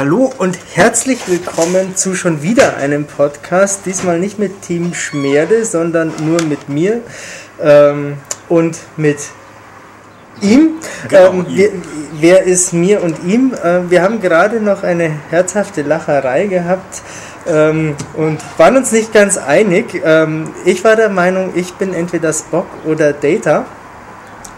[0.00, 3.80] Hallo und herzlich willkommen zu schon wieder einem Podcast.
[3.84, 7.02] Diesmal nicht mit Team Schmerde, sondern nur mit mir
[7.62, 8.16] ähm,
[8.48, 9.18] und mit
[10.40, 10.78] ihm.
[11.06, 11.54] Genau, ähm, ihm.
[11.54, 11.70] wir,
[12.18, 13.52] wer ist mir und ihm?
[13.52, 17.02] Äh, wir haben gerade noch eine herzhafte Lacherei gehabt
[17.46, 20.00] ähm, und waren uns nicht ganz einig.
[20.02, 23.66] Ähm, ich war der Meinung, ich bin entweder Spock oder Data.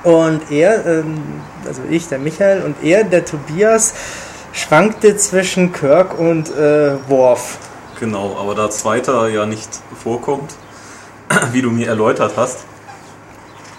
[0.05, 1.21] Und er, ähm,
[1.67, 3.95] also ich, der Michael, und er, der Tobias,
[4.53, 7.59] schwankte zwischen Kirk und äh, Worf.
[7.99, 9.69] Genau, aber da Zweiter ja nicht
[10.03, 10.55] vorkommt,
[11.53, 12.59] wie du mir erläutert hast,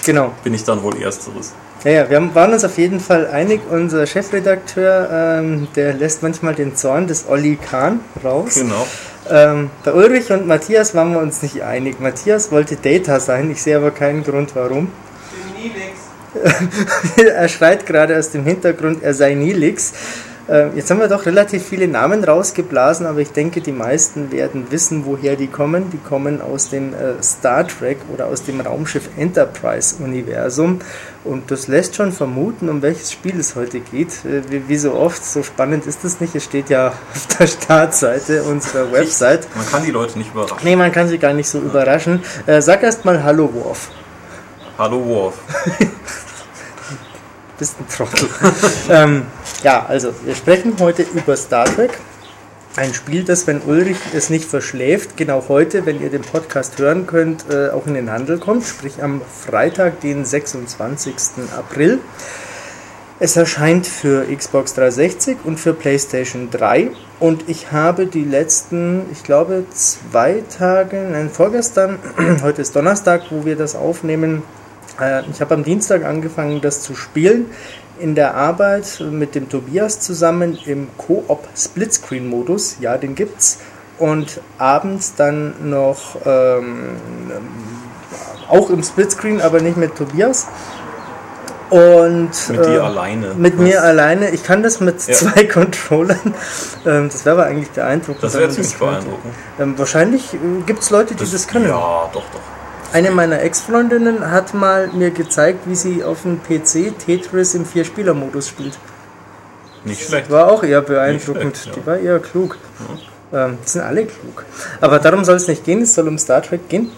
[0.06, 0.32] Genau.
[0.44, 1.54] bin ich dann wohl Ersteres.
[1.84, 3.62] Ja, ja, wir haben- waren uns auf jeden Fall einig.
[3.70, 5.10] Unser Chefredakteur,
[5.40, 8.56] ähm, der lässt manchmal den Zorn des Olli Kahn raus.
[8.56, 8.88] Genau.
[9.30, 12.00] Ähm, bei Ulrich und Matthias waren wir uns nicht einig.
[12.00, 14.92] Matthias wollte Data sein, ich sehe aber keinen Grund warum.
[17.18, 19.94] er schreit gerade aus dem Hintergrund, er sei Nilix.
[20.48, 24.68] Äh, Jetzt haben wir doch relativ viele Namen rausgeblasen, aber ich denke, die meisten werden
[24.70, 25.90] wissen, woher die kommen.
[25.92, 30.80] Die kommen aus dem äh, Star Trek oder aus dem Raumschiff Enterprise-Universum.
[31.24, 34.26] Und das lässt schon vermuten, um welches Spiel es heute geht.
[34.26, 36.36] Äh, Wie, so oft, so spannend ist es nicht.
[36.36, 39.48] Es steht ja auf der Startseite unserer Website.
[39.56, 40.58] Man kann die Leute nicht überraschen.
[40.64, 42.22] Nee, man kann sie gar nicht so überraschen.
[42.46, 43.90] Äh, Sag erst mal Hallo, Worf.
[44.78, 45.36] Hallo Worf.
[47.64, 48.28] bist ein Trottel.
[48.90, 49.26] ähm,
[49.64, 51.92] ja, also wir sprechen heute über Star Trek.
[52.76, 57.08] Ein Spiel, das, wenn Ulrich es nicht verschläft, genau heute, wenn ihr den Podcast hören
[57.08, 61.14] könnt, äh, auch in den Handel kommt, sprich am Freitag, den 26.
[61.58, 62.00] April.
[63.22, 66.92] Es erscheint für Xbox 360 und für PlayStation 3
[67.22, 72.00] und ich habe die letzten, ich glaube, zwei Tage, nein, vorgestern,
[72.42, 74.44] heute ist Donnerstag, wo wir das aufnehmen,
[75.32, 77.48] ich habe am Dienstag angefangen, das zu spielen.
[78.00, 82.78] In der Arbeit mit dem Tobias zusammen im Koop Splitscreen-Modus.
[82.80, 83.60] Ja, den gibt's.
[84.00, 86.90] Und abends dann noch ähm,
[88.50, 90.48] auch im Splitscreen, aber nicht mit Tobias.
[91.70, 93.34] Und Mit dir äh, alleine.
[93.36, 94.30] mit Das- mir alleine.
[94.30, 95.14] Ich kann das mit Ja.
[95.14, 96.34] zwei Controllern.
[96.86, 98.22] Ähm, das wäre aber eigentlich beeindruckend.
[98.24, 99.34] Das wäre ziemlich beeindruckend.
[99.60, 100.38] Ähm, wahrscheinlich äh,
[100.68, 101.68] gibt es Leute, die das, können.
[101.68, 102.42] Ja, doch, doch.
[102.94, 108.48] Eine meiner Ex-Freundinnen hat mal mir gezeigt, wie sie auf dem PC Tetris im Vierspieler-Modus
[108.48, 108.78] spielt.
[109.84, 110.30] Nicht schlecht.
[110.30, 111.58] War auch eher beeindruckend.
[111.58, 111.74] schlecht, ja.
[111.82, 112.60] Die war eher klug.
[113.34, 114.46] Ähm, die sind alle klug.
[114.80, 116.92] Aber darum soll es nicht gehen, es soll um Star Trek gehen.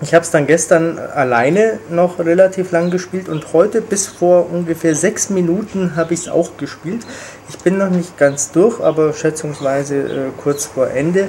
[0.00, 4.94] Ich habe es dann gestern alleine noch relativ lang gespielt und heute bis vor ungefähr
[4.94, 7.04] sechs Minuten habe ich es auch gespielt.
[7.50, 11.28] Ich bin noch nicht ganz durch, aber schätzungsweise äh, kurz vor Ende.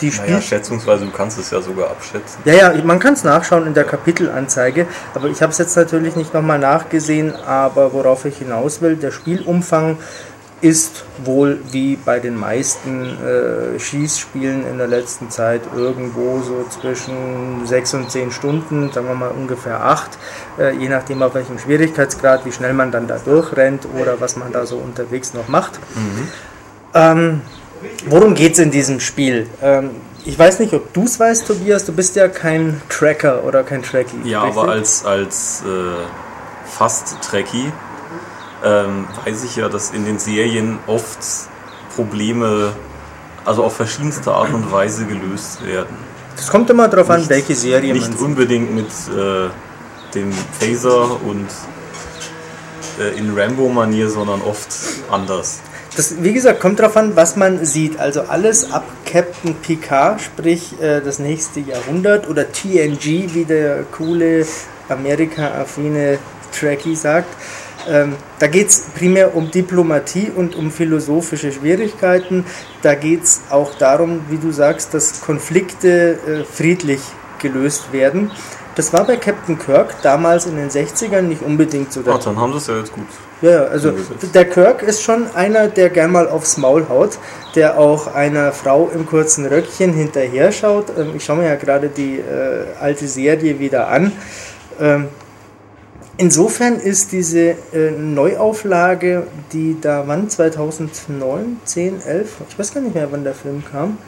[0.00, 2.40] Die Naja, schätzungsweise, du kannst es ja sogar abschätzen.
[2.44, 6.16] ja, ja, man kann es nachschauen in der Kapitelanzeige, aber ich habe es jetzt natürlich
[6.16, 9.98] nicht nochmal nachgesehen, aber worauf ich hinaus will, der Spielumfang
[10.62, 17.64] ist wohl wie bei den meisten äh, Schießspielen in der letzten Zeit irgendwo so zwischen
[17.64, 20.10] 6 und 10 Stunden, sagen wir mal ungefähr 8,
[20.58, 24.52] äh, je nachdem auf welchem Schwierigkeitsgrad, wie schnell man dann da durchrennt oder was man
[24.52, 25.80] da so unterwegs noch macht.
[26.92, 27.40] Ähm,
[28.08, 29.46] worum geht es in diesem Spiel?
[29.62, 29.90] Ähm,
[30.24, 33.82] ich weiß nicht, ob du es weißt, Tobias, du bist ja kein Tracker oder kein
[33.82, 34.16] Trekkie.
[34.24, 34.60] Ja, richtig?
[34.62, 36.04] aber als, als äh,
[36.70, 37.72] Fast-Trekkie
[38.64, 41.18] ähm, weiß ich ja, dass in den Serien oft
[41.96, 42.72] Probleme
[43.44, 45.96] also auf verschiedenste Art und Weise gelöst werden.
[46.36, 48.20] Das kommt immer darauf an, Nicht- welche Serie Nicht man sieht.
[48.20, 49.48] unbedingt mit äh,
[50.14, 51.46] dem Phaser und
[52.98, 54.68] äh, in Rambo-Manier, sondern oft
[55.10, 55.60] anders.
[55.96, 57.98] Das, wie gesagt, kommt darauf an, was man sieht.
[57.98, 64.46] Also alles ab Captain Picard, sprich äh, das nächste Jahrhundert, oder TNG, wie der coole
[64.88, 66.18] Amerika-affine
[66.52, 67.34] Trekkie sagt.
[67.88, 72.44] Ähm, da geht es primär um Diplomatie und um philosophische Schwierigkeiten.
[72.82, 77.00] Da geht es auch darum, wie du sagst, dass Konflikte äh, friedlich
[77.38, 78.30] gelöst werden.
[78.76, 82.52] Das war bei Captain Kirk damals in den 60ern nicht unbedingt so Ach, dann haben
[82.52, 83.06] sie es ja jetzt gut.
[83.42, 83.92] Ja, ja, also
[84.34, 87.18] der Kirk ist schon einer, der gern mal aufs Maul haut,
[87.54, 90.86] der auch einer Frau im kurzen Röckchen hinterher schaut.
[90.98, 94.12] Ähm, Ich schaue mir ja gerade die äh, alte Serie wieder an.
[94.80, 95.08] Ähm,
[96.16, 102.94] insofern ist diese äh, Neuauflage, die da wann 2009, 10, 11, ich weiß gar nicht
[102.94, 103.98] mehr, wann der Film kam.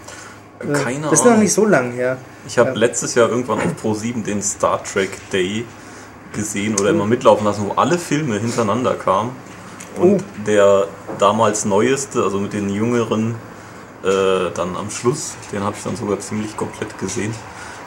[0.61, 1.43] Äh, Keine das ist noch Ahnung.
[1.43, 2.19] nicht so lang her.
[2.47, 2.77] Ich habe Ja.
[2.77, 5.65] letztes Jahr irgendwann auf Pro7 den Star Trek Day
[6.33, 9.31] gesehen oder immer mitlaufen lassen, wo alle Filme hintereinander kamen.
[9.99, 10.25] Und Oh.
[10.47, 10.87] der
[11.19, 13.35] damals neueste, also mit den jüngeren,
[14.05, 17.35] äh, dann am Schluss, den habe ich dann sogar ziemlich komplett gesehen.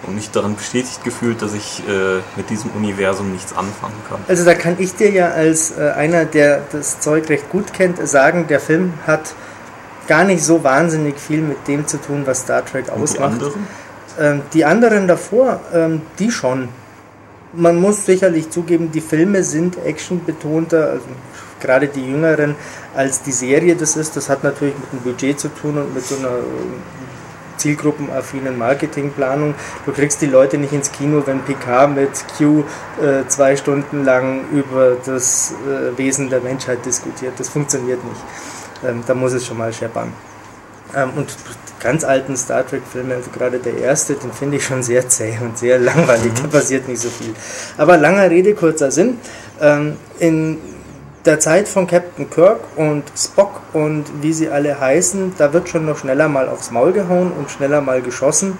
[0.05, 4.19] und mich darin bestätigt gefühlt, dass ich äh, mit diesem Universum nichts anfangen kann.
[4.27, 8.07] Also da kann ich dir ja als äh, einer, der das Zeug recht gut kennt,
[8.07, 9.33] sagen, der Film hat
[10.07, 13.31] gar nicht so wahnsinnig viel mit dem zu tun, was Star Trek Und die ausmacht.
[13.31, 13.67] anderen?
[14.19, 16.69] Ähm, die anderen davor, ähm, die schon.
[17.55, 21.05] Man muss sicherlich zugeben, die Filme sind actionbetonter, also
[21.61, 22.55] gerade die jüngeren,
[22.95, 24.15] als die Serie das ist.
[24.15, 26.41] Das hat natürlich mit dem Budget zu tun und mit so einer äh,
[27.57, 29.55] zielgruppenaffinen Marketingplanung.
[29.85, 32.63] Du kriegst die Leute nicht ins Kino, wenn PK mit Q
[33.01, 37.33] äh, zwei Stunden lang über das äh, Wesen der Menschheit diskutiert.
[37.37, 38.21] Das funktioniert nicht.
[38.85, 40.13] Ähm, da muss es schon mal scheppern.
[40.95, 41.35] Ähm, und
[41.79, 45.57] ganz alten Star Trek-Filme, also gerade der erste, den finde ich schon sehr zäh und
[45.57, 46.31] sehr langweilig.
[46.41, 47.33] Da passiert nicht so viel.
[47.77, 49.17] Aber langer Rede, kurzer Sinn.
[49.61, 50.57] Ähm, in
[51.25, 55.85] der Zeit von Captain Kirk und Spock und wie sie alle heißen, da wird schon
[55.85, 58.57] noch schneller mal aufs Maul gehauen und schneller mal geschossen.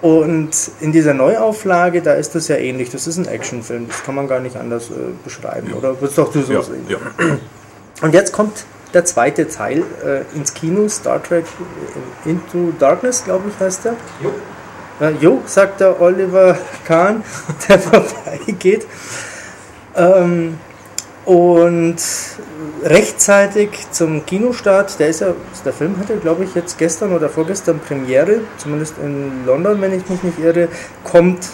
[0.00, 0.50] Und
[0.80, 2.90] in dieser Neuauflage, da ist das ja ähnlich.
[2.90, 4.94] Das ist ein Actionfilm, das kann man gar nicht anders äh,
[5.24, 5.72] beschreiben.
[5.72, 6.86] Oder würdest doch du so Ja, sehen?
[6.88, 6.98] ja.
[8.00, 8.64] Und jetzt kommt
[8.94, 11.44] der zweite Teil äh, ins Kino, Star Trek
[12.24, 13.96] Into Darkness, glaube ich, heißt der.
[14.22, 14.32] Jo.
[15.00, 17.22] Ja, jo, sagt der Oliver Kahn,
[17.68, 18.86] der vorbeigeht.
[19.94, 20.58] Ähm,
[21.24, 21.96] und
[22.82, 25.34] rechtzeitig zum Kinostart, der ist ja,
[25.64, 30.08] der Film hatte, glaube ich, jetzt gestern oder vorgestern Premiere, zumindest in London, wenn ich
[30.08, 30.68] mich nicht irre,
[31.04, 31.48] kommt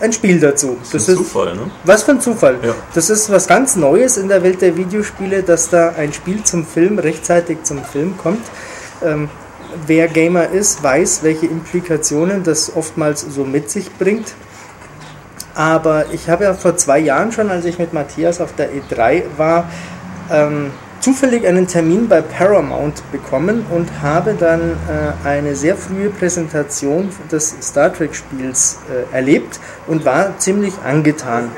[0.00, 0.76] ein Spiel dazu.
[0.92, 1.70] Das ist ein Zufall, ne?
[1.84, 2.58] Was für ein Zufall.
[2.62, 2.74] Ja.
[2.94, 6.66] Das ist was ganz Neues in der Welt der Videospiele, dass da ein Spiel zum
[6.66, 8.44] Film rechtzeitig zum Film kommt.
[9.04, 9.28] Ähm,
[9.86, 14.34] wer Gamer ist, weiß, welche Implikationen das oftmals so mit sich bringt.
[15.54, 19.22] Aber ich habe ja vor zwei Jahren schon, als ich mit Matthias auf der E3
[19.38, 19.70] war,
[20.30, 20.70] ähm,
[21.06, 27.54] zufällig einen Termin bei Paramount bekommen und habe dann äh, eine sehr frühe Präsentation des
[27.62, 31.52] Star Trek-Spiels äh, erlebt und war ziemlich angetan.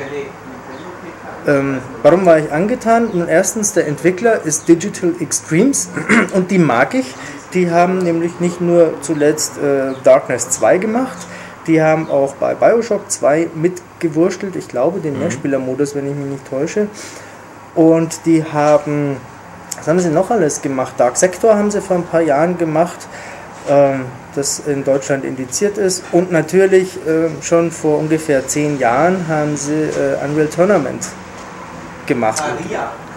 [1.47, 3.09] Ähm, warum war ich angetan?
[3.15, 5.89] Nun, erstens, der Entwickler ist Digital Extremes
[6.35, 7.15] und die mag ich.
[7.55, 11.17] Die haben nämlich nicht nur zuletzt äh, Darkness 2 gemacht,
[11.67, 16.51] die haben auch bei Bioshock 2 mitgewurstelt, ich glaube, den Mehrspielermodus, wenn ich mich nicht
[16.51, 16.89] täusche.
[17.75, 19.17] Und die haben,
[19.79, 20.95] was haben sie noch alles gemacht?
[20.97, 23.09] Dark Sector haben sie vor ein paar Jahren gemacht,
[23.69, 26.03] ähm, das in Deutschland indiziert ist.
[26.13, 31.07] Und natürlich äh, schon vor ungefähr zehn Jahren haben sie äh, Unreal Tournament
[32.07, 32.43] gemacht.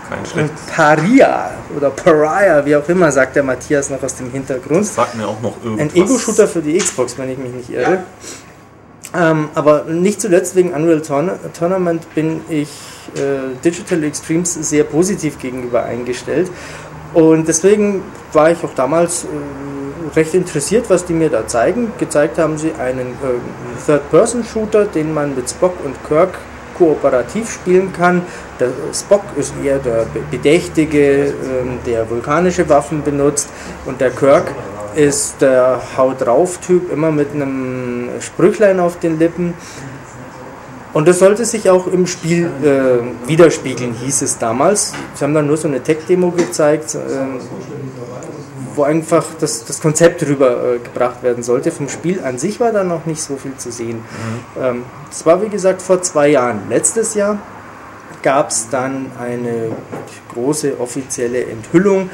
[0.09, 0.61] Kein schlechtes.
[0.75, 4.81] Paria oder Pariah, wie auch immer, sagt der Matthias noch aus dem Hintergrund.
[4.81, 5.95] Das sagt mir auch noch irgendwas.
[5.95, 8.03] Ein Ego-Shooter für die Xbox, wenn ich mich nicht irre.
[9.17, 12.69] Ähm, aber nicht zuletzt wegen Unreal Tourna- Tournament bin ich
[13.15, 16.49] äh, Digital Extremes sehr positiv gegenüber eingestellt.
[17.13, 19.27] Und deswegen war ich auch damals äh,
[20.15, 21.91] recht interessiert, was die mir da zeigen.
[21.97, 26.37] Gezeigt haben sie einen äh, Third-Person-Shooter, den man mit Spock und Kirk
[26.77, 28.21] kooperativ spielen kann.
[28.59, 33.49] Der Spock ist eher der Be- Bedächtige, ähm, der vulkanische Waffen benutzt
[33.85, 34.55] und der Kirk
[34.95, 39.53] ist der Haut drauf Typ, immer mit einem Sprüchlein auf den Lippen.
[40.93, 44.93] Und das sollte sich auch im Spiel äh, widerspiegeln, hieß es damals.
[45.15, 47.39] Sie haben dann nur so eine Tech-Demo gezeigt, ähm,
[48.75, 51.71] wo einfach das, das Konzept rübergebracht äh, werden sollte.
[51.71, 54.03] Vom Spiel an sich war da noch nicht so viel zu sehen.
[54.61, 56.63] Ähm, das war wie gesagt vor zwei Jahren.
[56.69, 57.39] Letztes Jahr
[58.21, 59.71] gab es dann eine
[60.33, 62.09] große offizielle Enthüllung.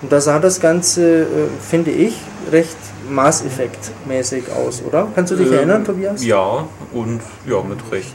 [0.00, 1.26] Und da sah das Ganze, äh,
[1.60, 2.16] finde ich,
[2.50, 2.76] recht
[3.08, 5.08] Mass Effect-mäßig aus, oder?
[5.14, 6.24] Kannst du dich Ähm, erinnern, Tobias?
[6.24, 8.14] Ja, und ja, mit Recht.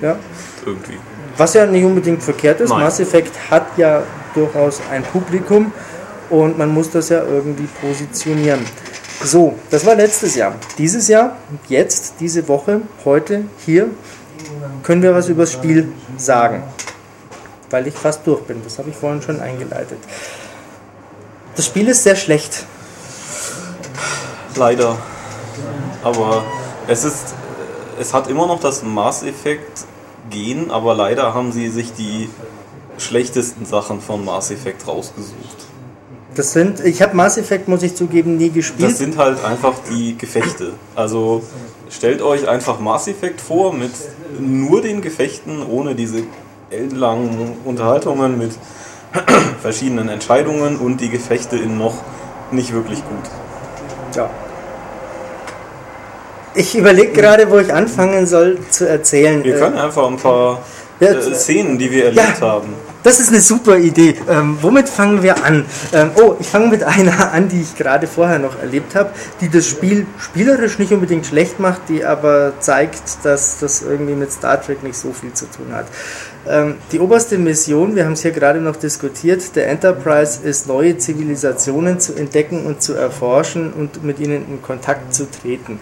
[0.00, 0.16] Ja.
[0.64, 0.98] Irgendwie.
[1.36, 2.70] Was ja nicht unbedingt verkehrt ist.
[2.70, 2.80] Nein.
[2.80, 4.02] Mass Effect hat ja
[4.34, 5.72] durchaus ein Publikum
[6.28, 8.60] und man muss das ja irgendwie positionieren.
[9.22, 10.54] So, das war letztes Jahr.
[10.78, 11.36] Dieses Jahr,
[11.68, 13.88] jetzt, diese Woche, heute, hier,
[14.82, 16.62] können wir was über das Spiel sagen.
[17.68, 18.62] Weil ich fast durch bin.
[18.64, 19.98] Das habe ich vorhin schon eingeleitet.
[21.54, 22.64] Das Spiel ist sehr schlecht.
[24.56, 24.96] Leider.
[26.02, 26.44] Aber
[26.88, 27.34] es ist.
[27.98, 29.84] Es hat immer noch das Mass Effect
[30.30, 32.30] Gen, aber leider haben sie sich die
[32.96, 35.66] schlechtesten Sachen von Mass Effect rausgesucht.
[36.34, 38.88] Das sind, ich habe Mass Effect, muss ich zugeben, nie gespielt.
[38.88, 40.74] Das sind halt einfach die Gefechte.
[40.94, 41.42] Also
[41.90, 43.90] stellt euch einfach Mass Effect vor mit
[44.38, 46.22] nur den Gefechten, ohne diese
[46.70, 48.52] ellenlangen Unterhaltungen mit
[49.60, 51.94] verschiedenen Entscheidungen und die Gefechte in noch
[52.52, 53.39] nicht wirklich gut.
[54.14, 54.30] Ja.
[56.54, 59.44] Ich überlege gerade, wo ich anfangen soll zu erzählen.
[59.44, 60.62] Wir Äh, können einfach ein paar
[60.98, 62.46] Ja, äh, Szenen, die wir erlebt ja.
[62.46, 62.74] haben.
[63.02, 64.14] Das ist eine super Idee.
[64.28, 65.64] Ähm, womit fangen wir an?
[65.94, 69.48] Ähm, oh, ich fange mit einer an, die ich gerade vorher noch erlebt habe, die
[69.48, 74.60] das Spiel spielerisch nicht unbedingt schlecht macht, die aber zeigt, dass das irgendwie mit Star
[74.60, 75.86] Trek nicht so viel zu tun hat.
[76.48, 80.96] Ähm, die oberste Mission, wir haben es hier gerade noch diskutiert, der Enterprise ist, neue
[80.96, 85.80] Zivilisationen zu entdecken und zu erforschen und mit ihnen in Kontakt zu treten.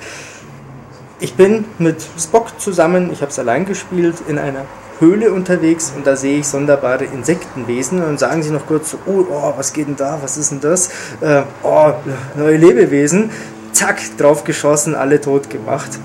[1.20, 4.64] Ich bin mit Spock zusammen, ich habe es allein gespielt, in einer
[4.98, 9.26] Höhle unterwegs und da sehe ich sonderbare Insektenwesen und sagen sie noch kurz so, oh,
[9.30, 10.88] oh was geht denn da, was ist denn das?
[11.20, 11.92] Äh, oh,
[12.36, 13.30] neue Lebewesen.
[13.72, 16.00] Zack, drauf geschossen, alle tot gemacht.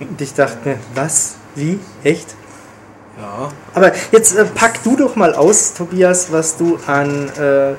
[0.00, 1.36] Und ich dachte mir, was?
[1.54, 1.78] Wie?
[2.04, 2.34] Echt?
[3.18, 3.50] Ja.
[3.74, 7.74] Aber jetzt äh, pack du doch mal aus, Tobias, was du an äh,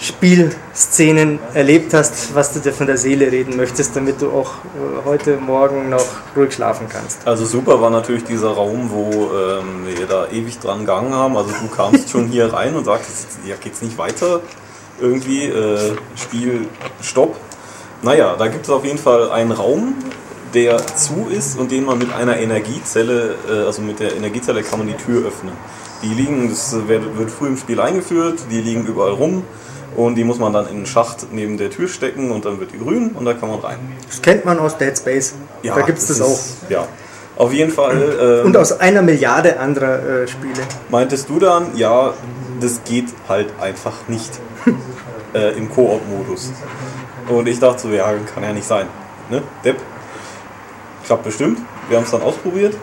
[0.00, 5.04] Spielszenen erlebt hast, was du dir von der Seele reden möchtest, damit du auch äh,
[5.04, 7.26] heute Morgen noch ruhig schlafen kannst.
[7.26, 11.36] Also super war natürlich dieser Raum, wo ähm, wir da ewig dran gegangen haben.
[11.36, 14.40] Also du kamst schon hier rein und sagtest, ja geht's nicht weiter.
[14.98, 16.66] Irgendwie, äh, Spiel,
[17.02, 17.36] Stopp.
[18.02, 19.94] Naja, da gibt es auf jeden Fall einen Raum,
[20.54, 24.78] der zu ist und den man mit einer Energiezelle, äh, also mit der Energiezelle kann
[24.78, 25.52] man die Tür öffnen.
[26.02, 29.44] Die liegen, das wird, früh im Spiel eingeführt, die liegen überall rum
[29.96, 32.72] und die muss man dann in einen Schacht neben der Tür stecken und dann wird
[32.72, 33.78] die grün und da kann man rein.
[34.08, 35.34] Das kennt man aus Dead Space.
[35.62, 36.70] Ja, da gibt es das, ist- auch.
[36.70, 36.86] Ja,
[37.36, 38.40] auf jeden Fall.
[38.40, 40.62] Ähm, Und aus einer Milliarde anderer äh, Spiele.
[40.88, 42.14] meintest du dann, ja,
[42.60, 44.30] das geht halt einfach nicht
[45.34, 46.50] äh, im Koop-Modus.
[47.28, 48.86] Und ich dachte so, ja, kann ja nicht sein.
[49.30, 49.42] Ne?
[49.64, 49.76] Depp.
[51.10, 51.58] Klappt bestimmt.
[51.88, 52.76] Wir haben es dann ausprobiert.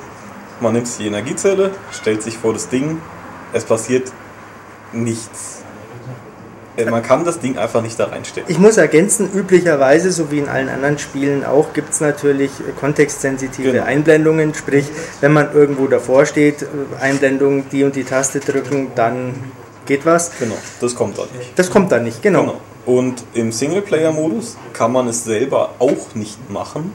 [0.59, 2.99] Man nimmt die Energiezelle, stellt sich vor das Ding.
[3.53, 4.11] Es passiert
[4.91, 5.59] nichts.
[6.75, 8.51] Äh, Man kann das Ding einfach nicht da reinstecken.
[8.51, 13.71] Ich muss ergänzen, üblicherweise, so wie in allen anderen Spielen auch, gibt es natürlich kontextsensitive
[13.71, 13.85] Genau.
[13.85, 14.53] Einblendungen.
[14.53, 14.87] Sprich,
[15.21, 16.65] wenn man irgendwo davor steht, äh,
[16.99, 19.35] Einblendung, die und die Taste drücken, dann
[19.85, 20.31] geht was.
[20.37, 21.57] Genau, das kommt dann nicht.
[21.57, 22.41] Das kommt dann nicht, genau.
[22.41, 22.61] Genau.
[22.85, 26.91] Und im Singleplayer-Modus kann man es selber auch nicht machen,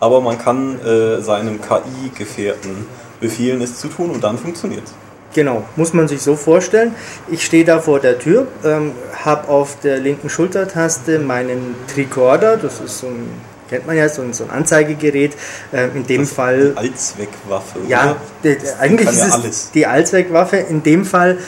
[0.00, 2.86] aber man kann äh, seinem KI-Gefährten
[3.20, 4.84] befehlen, es zu tun und dann funktioniert
[5.32, 6.94] Genau, muss man sich so vorstellen.
[7.28, 8.92] Ich stehe da vor der Tür, ähm,
[9.24, 13.30] habe auf der linken Schultertaste meinen Tricorder, das ist so ein,
[13.68, 15.36] kennt man ja, so ein, so ein Anzeigegerät.
[15.72, 17.78] Ähm, in dem Fall, Allzweckwaffe.
[17.86, 18.16] ja, oder?
[18.42, 19.70] die, eigentlich ist ja es alles.
[19.70, 20.56] die Allzweckwaffe.
[20.56, 21.38] In dem Fall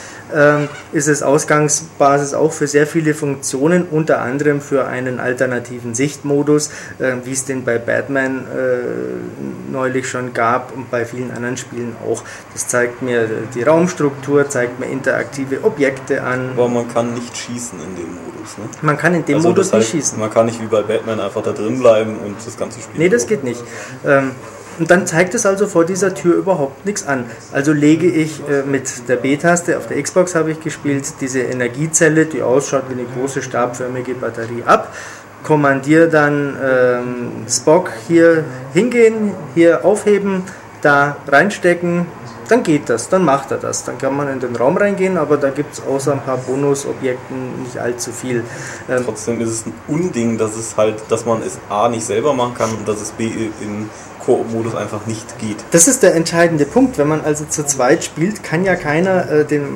[0.93, 7.15] ist es Ausgangsbasis auch für sehr viele Funktionen, unter anderem für einen alternativen Sichtmodus, äh,
[7.25, 12.23] wie es den bei Batman äh, neulich schon gab und bei vielen anderen Spielen auch.
[12.53, 16.51] Das zeigt mir die Raumstruktur, zeigt mir interaktive Objekte an.
[16.55, 18.59] Aber man kann nicht schießen in dem Modus.
[18.59, 18.65] Ne?
[18.83, 20.21] Man kann in dem Also Modus das heißt, nicht schießen.
[20.21, 22.99] Man kann nicht wie bei Batman einfach da drin bleiben und das ganze Spiel.
[22.99, 23.62] Nee, das geht nicht.
[24.05, 24.33] Ähm,
[24.79, 27.25] und dann zeigt es also vor dieser Tür überhaupt nichts an.
[27.52, 32.26] Also lege ich äh, mit der B-Taste, auf der Xbox habe ich gespielt, diese Energiezelle,
[32.26, 34.95] die ausschaut wie eine große stabförmige Batterie ab,
[35.43, 40.45] kommandiere dann ähm, Spock hier hingehen, hier aufheben,
[40.81, 42.07] da reinstecken,
[42.49, 43.85] dann geht das, dann macht er das.
[43.85, 47.62] Dann kann man in den Raum reingehen, aber da gibt es außer ein paar Bonusobjekten
[47.62, 48.45] nicht allzu viel.
[48.91, 52.35] Ähm, Trotzdem ist es ein Unding, dass es halt, dass man es A nicht selber
[52.35, 53.88] machen kann und dass es B im
[54.25, 55.57] Koop-Modus einfach nicht geht.
[55.71, 56.99] Das ist der entscheidende Punkt.
[56.99, 59.67] Wenn man also zu zweit spielt, kann ja keiner äh, dem,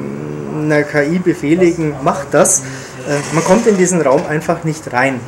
[0.64, 2.60] einer KI befehligen, mach das.
[2.60, 5.20] Äh, man kommt in diesen Raum einfach nicht rein.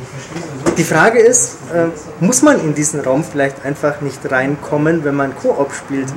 [0.77, 1.87] Die Frage ist, äh,
[2.23, 6.07] muss man in diesen Raum vielleicht einfach nicht reinkommen, wenn man Koop spielt?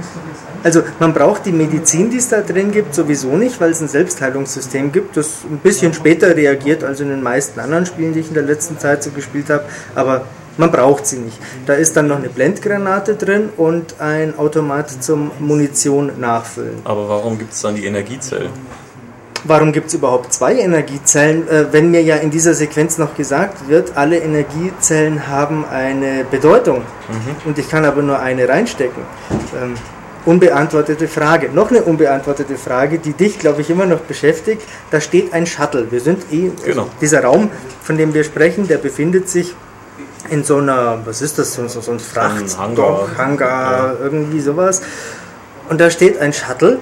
[0.62, 3.88] Also man braucht die Medizin, die es da drin gibt, sowieso nicht, weil es ein
[3.88, 8.28] Selbstheilungssystem gibt, das ein bisschen später reagiert als in den meisten anderen Spielen, die ich
[8.28, 9.64] in der letzten Zeit so gespielt habe.
[9.96, 10.26] Aber
[10.58, 11.38] man braucht sie nicht.
[11.66, 16.78] Da ist dann noch eine Blendgranate drin und ein Automat zum Munition nachfüllen.
[16.84, 18.50] Aber warum gibt es dann die Energiezellen?
[19.44, 23.68] Warum gibt es überhaupt zwei Energiezellen, äh, wenn mir ja in dieser Sequenz noch gesagt
[23.68, 26.82] wird, alle Energiezellen haben eine Bedeutung
[27.44, 29.02] und ich kann aber nur eine reinstecken?
[29.60, 29.74] Ähm,
[30.26, 31.50] unbeantwortete Frage.
[31.52, 34.62] Noch eine unbeantwortete Frage, die dich, glaube ich, immer noch beschäftigt.
[34.92, 35.90] Da steht ein Shuttle.
[35.90, 36.86] Wir sind eh, also Genau.
[37.00, 37.50] dieser Raum,
[37.82, 39.56] von dem wir sprechen, der befindet sich
[40.32, 43.18] in so einer, was ist das, so, so, ein Frachtdock, Hangar.
[43.18, 44.80] Hangar, irgendwie sowas.
[45.68, 46.78] Und da steht ein Shuttle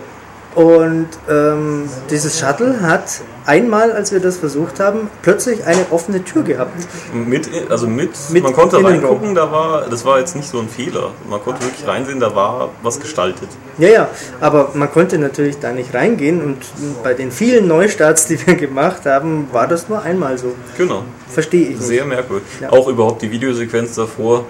[0.55, 6.43] und ähm, dieses Shuttle hat einmal, als wir das versucht haben, plötzlich eine offene Tür
[6.43, 6.73] gehabt.
[7.13, 10.69] Mit, also mit, Mit man konnte reingucken, da war, das war jetzt nicht so ein
[10.69, 11.11] Fehler.
[11.29, 13.49] Man konnte wirklich reinsehen, da war was gestaltet.
[13.79, 14.09] Ja, ja,
[14.41, 16.59] aber man konnte natürlich da nicht reingehen und
[17.03, 20.55] bei den vielen Neustarts, die wir gemacht haben, war das nur einmal so.
[20.77, 21.05] Genau.
[21.29, 21.83] Verstehe ich nicht.
[21.83, 22.49] Sehr merkwürdig.
[22.61, 22.71] Ja.
[22.71, 24.45] Auch überhaupt die Videosequenz davor,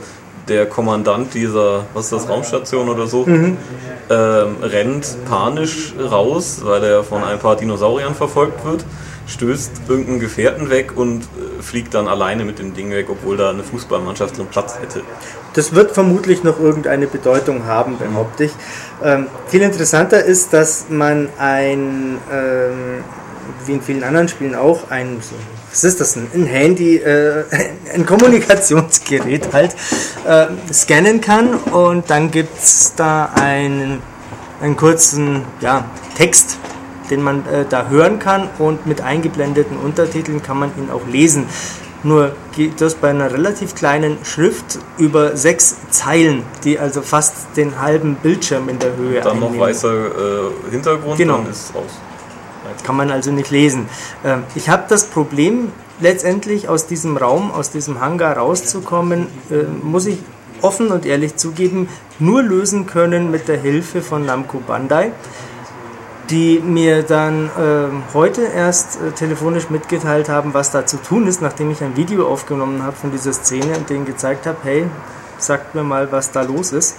[0.48, 3.56] der Kommandant dieser, was ist das, Raumstation oder so, Mhm.
[4.10, 8.84] ähm, rennt panisch raus, weil er von ein paar Dinosauriern verfolgt wird,
[9.26, 13.50] stößt irgendeinen Gefährten weg und äh, fliegt dann alleine mit dem Ding weg, obwohl da
[13.50, 15.02] eine Fußballmannschaft drin Platz hätte.
[15.54, 18.52] Das wird vermutlich noch irgendeine Bedeutung haben, behaupte ich.
[19.04, 23.04] Ähm, viel interessanter ist, dass man ein, ähm,
[23.66, 25.20] wie in vielen anderen Spielen auch, ein,
[25.70, 27.44] was ist das, ein Handy, äh,
[27.94, 29.74] ein Kommunikationsgerät halt,
[30.26, 34.02] äh, scannen kann und dann gibt es da einen,
[34.60, 35.84] einen kurzen ja,
[36.16, 36.58] Text,
[37.10, 41.46] den man äh, da hören kann und mit eingeblendeten Untertiteln kann man ihn auch lesen.
[42.02, 47.78] Nur geht das bei einer relativ kleinen Schrift über sechs Zeilen, die also fast den
[47.78, 49.66] halben Bildschirm in der Höhe Dann noch einnehmen.
[49.66, 51.38] weißer äh, Hintergrund, Genau.
[51.38, 52.00] dann ist es aus.
[52.90, 53.88] Kann man also nicht lesen.
[54.24, 55.70] Ähm, Ich habe das Problem,
[56.00, 60.18] letztendlich aus diesem Raum, aus diesem Hangar rauszukommen, äh, muss ich
[60.60, 65.12] offen und ehrlich zugeben, nur lösen können mit der Hilfe von Namco Bandai,
[66.30, 71.40] die mir dann ähm, heute erst äh, telefonisch mitgeteilt haben, was da zu tun ist,
[71.40, 74.86] nachdem ich ein Video aufgenommen habe von dieser Szene und denen gezeigt habe, hey,
[75.38, 76.96] sagt mir mal, was da los ist.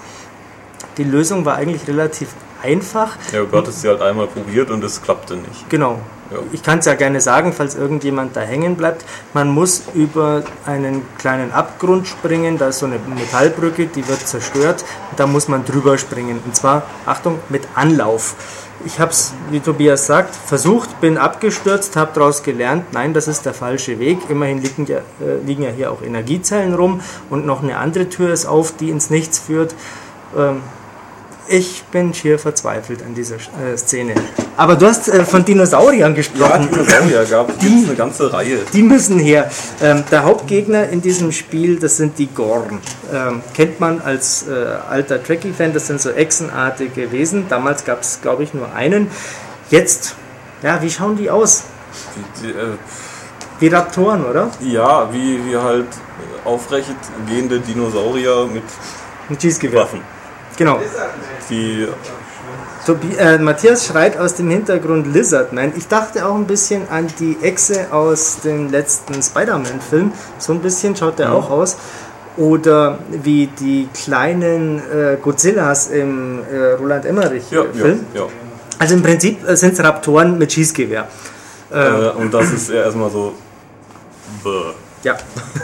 [0.95, 2.29] Die Lösung war eigentlich relativ
[2.63, 3.17] einfach.
[3.31, 5.69] Ja, du hattest sie halt einmal probiert und es klappte nicht.
[5.69, 5.99] Genau.
[6.31, 6.37] Ja.
[6.53, 9.05] Ich kann es ja gerne sagen, falls irgendjemand da hängen bleibt.
[9.33, 12.57] Man muss über einen kleinen Abgrund springen.
[12.57, 14.85] Da ist so eine Metallbrücke, die wird zerstört.
[15.17, 16.39] Da muss man drüber springen.
[16.45, 18.35] Und zwar, Achtung, mit Anlauf.
[18.83, 23.45] Ich habe es, wie Tobias sagt, versucht, bin abgestürzt, habe daraus gelernt, nein, das ist
[23.45, 24.17] der falsche Weg.
[24.29, 28.33] Immerhin liegen ja, äh, liegen ja hier auch Energiezellen rum und noch eine andere Tür
[28.33, 29.75] ist auf, die ins Nichts führt.
[30.35, 30.61] Ähm,
[31.47, 34.13] ich bin schier verzweifelt an dieser äh, Szene.
[34.57, 36.69] Aber du hast äh, von Dinosauriern Ja, gesprochen.
[36.71, 38.59] Dinosaurier gab es eine ganze Reihe.
[38.73, 39.49] Die müssen her.
[39.81, 42.79] Ähm, der Hauptgegner in diesem Spiel, das sind die Gorn.
[43.13, 44.53] Ähm, kennt man als äh,
[44.89, 47.47] alter Trekkie-Fan, das sind so echsenartige Wesen.
[47.49, 49.09] Damals gab es, glaube ich, nur einen.
[49.69, 50.15] Jetzt,
[50.63, 51.63] ja, wie schauen die aus?
[52.41, 52.77] Die, die, äh,
[53.59, 54.49] Wie Raptoren, oder?
[54.61, 55.87] ja, wie, wie halt
[56.45, 56.95] aufrecht
[57.27, 58.63] gehende Dinosaurier mit
[59.29, 59.81] Ein Schießgewehr.
[59.81, 60.01] Waffen.
[60.61, 60.79] Genau.
[61.49, 61.87] Die
[62.85, 65.73] Tobi äh, Matthias schreit aus dem Hintergrund Lizardman.
[65.75, 70.11] Ich dachte auch ein bisschen an die Echse aus dem letzten Spider-Man-Film.
[70.37, 71.31] So ein bisschen schaut der Ja.
[71.31, 71.77] auch aus.
[72.37, 78.05] Oder wie die kleinen äh, Godzillas im äh, Roland ja, Emmerich-Film.
[78.13, 78.27] ja, ja.
[78.77, 81.07] Also im Prinzip äh, sind es Raptoren mit Schießgewehr.
[81.71, 83.33] Äh, und das ist erstmal so.
[84.43, 84.73] Bäh.
[85.03, 85.17] Ja.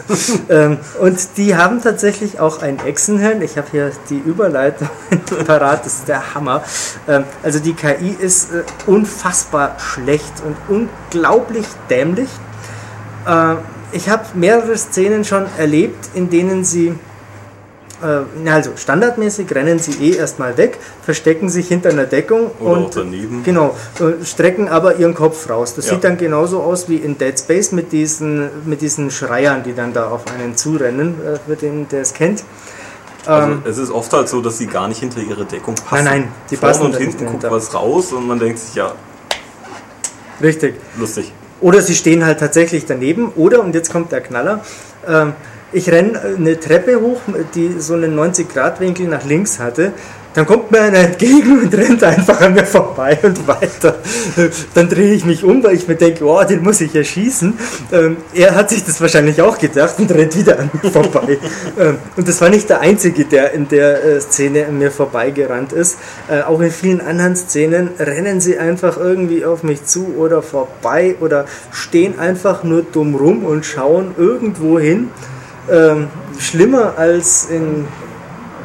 [0.50, 3.42] ähm, und die haben tatsächlich auch ein Echsenhirn.
[3.42, 4.90] Ich habe hier die Überleitung
[5.46, 6.64] parat, das ist der Hammer.
[7.08, 12.30] Ähm, also die KI ist äh, unfassbar schlecht und unglaublich dämlich.
[13.28, 13.56] Äh,
[13.92, 16.96] ich habe mehrere Szenen schon erlebt, in denen sie
[18.04, 22.86] äh, also standardmäßig rennen sie eh erstmal weg, verstecken sich hinter einer Deckung Oder auch
[22.86, 23.44] und daneben.
[23.44, 25.74] genau äh, strecken aber ihren Kopf raus.
[25.76, 25.94] Das Ja.
[25.94, 29.94] sieht dann genauso aus wie in Dead Space mit diesen mit diesen Schreiern, die dann
[29.94, 32.44] da auf einen zurennen, äh, für den der es kennt.
[33.26, 36.06] Also Ähm, es ist oft halt so, dass sie gar nicht hinter ihre Deckung passen.
[36.06, 38.60] Nein, nein, die Vorne passen und da nicht hinten guckt was raus und man denkt
[38.60, 38.94] sich, ja,
[40.42, 40.76] richtig.
[40.98, 41.32] lustig.
[41.60, 43.32] Oder sie stehen halt tatsächlich daneben.
[43.36, 44.64] Oder, und jetzt kommt der Knaller,
[45.08, 45.34] ähm,
[45.72, 47.22] ich renne eine Treppe hoch,
[47.56, 49.94] die so einen 90-Grad-Winkel nach links hatte.
[50.38, 53.96] Dann kommt mir einer entgegen und rennt einfach an mir vorbei und weiter.
[54.76, 57.58] Dann drehe ich mich um, weil ich mir denke, oh, den muss ich erschießen.
[57.92, 61.40] Ähm, er hat sich das wahrscheinlich auch gedacht und rennt wieder an mir vorbei.
[61.80, 65.74] ähm, und das war nicht der Einzige, der in der äh, Szene an mir vorbeigerannt
[65.74, 65.98] ist.
[66.30, 71.16] Äh, auch in vielen anderen Szenen rennen sie einfach irgendwie auf mich zu oder vorbei
[71.20, 75.10] oder stehen einfach nur dumm rum und schauen irgendwo hin.
[75.70, 76.08] Ähm,
[76.40, 77.86] schlimmer als in,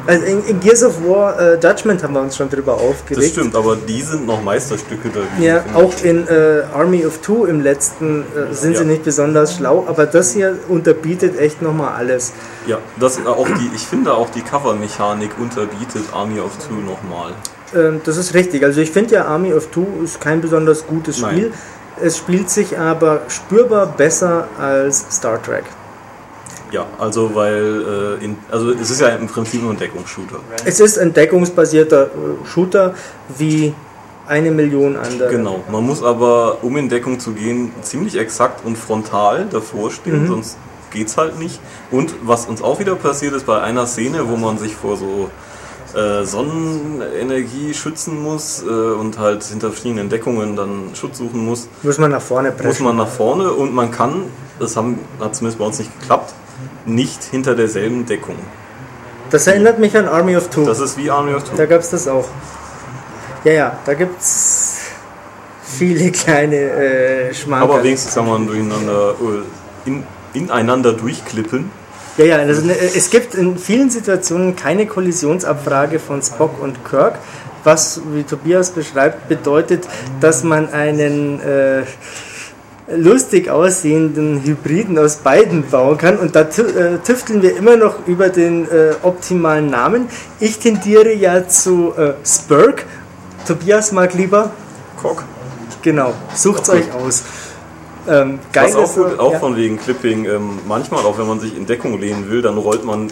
[0.07, 3.17] also in, in Gears of War äh, Judgment haben wir uns schon drüber aufgeregt.
[3.25, 5.41] Das stimmt, aber die sind noch Meisterstücke dagegen.
[5.43, 8.89] Ja, auch in äh, Army of Two im letzten äh, sind sie Ja.
[8.89, 12.33] nicht besonders schlau, aber das hier unterbietet echt nochmal alles.
[12.67, 17.31] Ja, das äh, auch die, ich finde auch die Covermechanik unterbietet Army of Two nochmal.
[17.75, 18.63] Ähm, das ist richtig.
[18.63, 21.31] Also ich finde ja Army of Two ist kein besonders gutes Nein.
[21.31, 21.53] Spiel.
[22.01, 25.63] Es spielt sich aber spürbar besser als Star Trek.
[26.73, 30.37] Ja, also weil, äh, in, also es ist ja im Prinzip nur ein Deckungsshooter.
[30.65, 32.95] Es ist ein deckungsbasierter äh, Shooter
[33.37, 33.73] wie
[34.27, 35.29] eine Million andere.
[35.29, 40.23] Genau, man muss aber, um in Deckung zu gehen, ziemlich exakt und frontal davor stehen,
[40.23, 40.27] Mhm.
[40.27, 40.57] sonst
[40.91, 41.59] geht's halt nicht.
[41.91, 45.29] Und was uns auch wieder passiert ist bei einer Szene, wo man sich vor so
[45.95, 51.99] äh, Sonnenenergie schützen muss äh, und halt hinter verschiedenen Deckungen dann Schutz suchen muss, Muss
[51.99, 52.85] man nach vorne muss preschen.
[52.87, 54.23] man nach vorne und man kann,
[54.59, 56.33] das haben, hat zumindest bei uns nicht geklappt,
[56.85, 58.37] nicht hinter derselben Deckung.
[59.29, 60.65] Das erinnert mich an Army of Two.
[60.65, 61.55] Das ist wie Army of Two.
[61.55, 62.27] Da gab es das auch.
[63.43, 64.77] Ja, ja, da gibt es
[65.63, 67.71] viele kleine äh, Schmankerl.
[67.71, 69.15] Aber wenigstens kann man durcheinander,
[69.85, 71.71] äh, in, ineinander durchklippen.
[72.17, 77.17] Ja, ja, also es gibt in vielen Situationen keine Kollisionsabfrage von Spock und Kirk,
[77.63, 79.87] was, wie Tobias beschreibt, bedeutet,
[80.19, 81.83] dass man einen äh,
[82.87, 86.17] lustig aussehenden Hybriden aus beiden bauen kann.
[86.17, 90.07] Und da äh, tüfteln wir immer noch über den äh, optimalen Namen.
[90.39, 92.85] Ich tendiere ja zu äh, Spurk.
[93.47, 94.51] Tobias mag lieber
[95.01, 95.23] Cock.
[95.81, 96.79] Genau, sucht's okay.
[96.79, 97.23] euch aus.
[98.07, 99.39] Ähm, geil Was auch, gut, auch ja.
[99.39, 102.83] von wegen Clipping, ähm, manchmal auch wenn man sich in Deckung lehnen will, dann rollt
[102.83, 103.07] man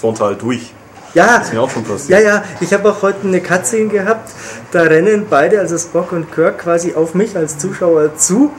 [0.00, 0.72] frontal durch.
[1.14, 2.20] Ja, das ist mir auch schon passiert.
[2.20, 4.30] Ja, ja, ich habe auch heute eine Cutscene gehabt,
[4.70, 8.52] da rennen beide, also Spock und Kirk, quasi auf mich als Zuschauer zu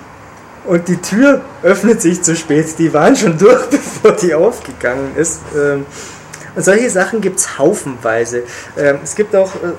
[0.65, 2.77] und die Tür öffnet sich zu spät.
[2.77, 5.41] Die waren schon durch, bevor die aufgegangen ist.
[5.55, 5.85] Ähm,
[6.55, 8.43] und solche Sachen gibt es haufenweise.
[8.77, 9.71] Ähm, es gibt auch äh, äh,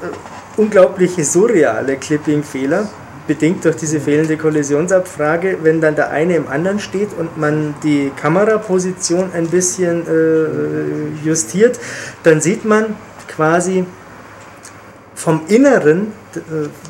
[0.57, 2.89] unglaubliche surreale Clipping-Fehler
[3.27, 8.13] bedingt durch diese fehlende Kollisionsabfrage, wenn dann der eine im anderen steht und man die
[8.21, 11.81] Kameraposition ein bisschen äh, justiert,
[12.23, 13.87] dann sieht man quasi
[15.15, 16.13] vom Inneren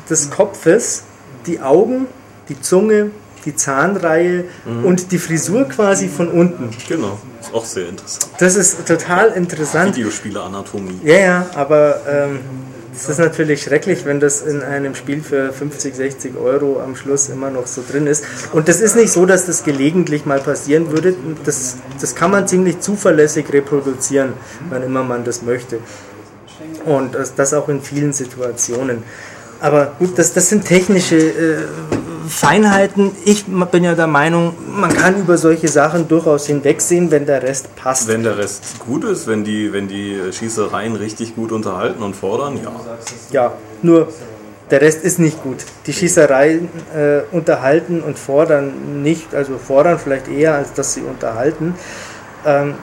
[0.09, 1.03] des Kopfes
[1.45, 2.07] die Augen,
[2.49, 3.11] die Zunge,
[3.45, 4.85] die Zahnreihe mhm.
[4.85, 6.69] und die Frisur quasi von unten.
[6.87, 8.31] Genau, ist auch sehr interessant.
[8.39, 9.95] Das ist total interessant.
[9.95, 10.99] Videospiele-Anatomie.
[11.03, 12.39] Ja, ja, aber ähm,
[12.95, 17.27] es ist natürlich schrecklich, wenn das in einem Spiel für 50, 60 Euro am Schluss
[17.27, 18.23] immer noch so drin ist.
[18.53, 21.13] Und das ist nicht so, dass das gelegentlich mal passieren würde.
[21.43, 24.33] Das, das kann man ziemlich zuverlässig reproduzieren,
[24.69, 25.79] wann immer man das möchte.
[26.85, 29.03] Und das, auch in vielen Situationen.
[29.59, 31.57] Aber gut, das, das sind technische äh,
[32.27, 33.11] Feinheiten.
[33.25, 37.75] Ich bin ja der Meinung, man kann über solche Sachen durchaus hinwegsehen, wenn der Rest
[37.75, 38.07] passt.
[38.07, 42.57] Wenn der Rest gut ist, wenn die, wenn die Schießereien richtig gut unterhalten und fordern,
[42.57, 42.71] ja.
[43.31, 44.07] Ja, nur
[44.71, 45.57] der Rest ist nicht gut.
[45.85, 51.75] Die Schießereien äh, unterhalten und fordern nicht, also fordern vielleicht eher, als dass sie unterhalten.
[52.45, 52.75] Ähm,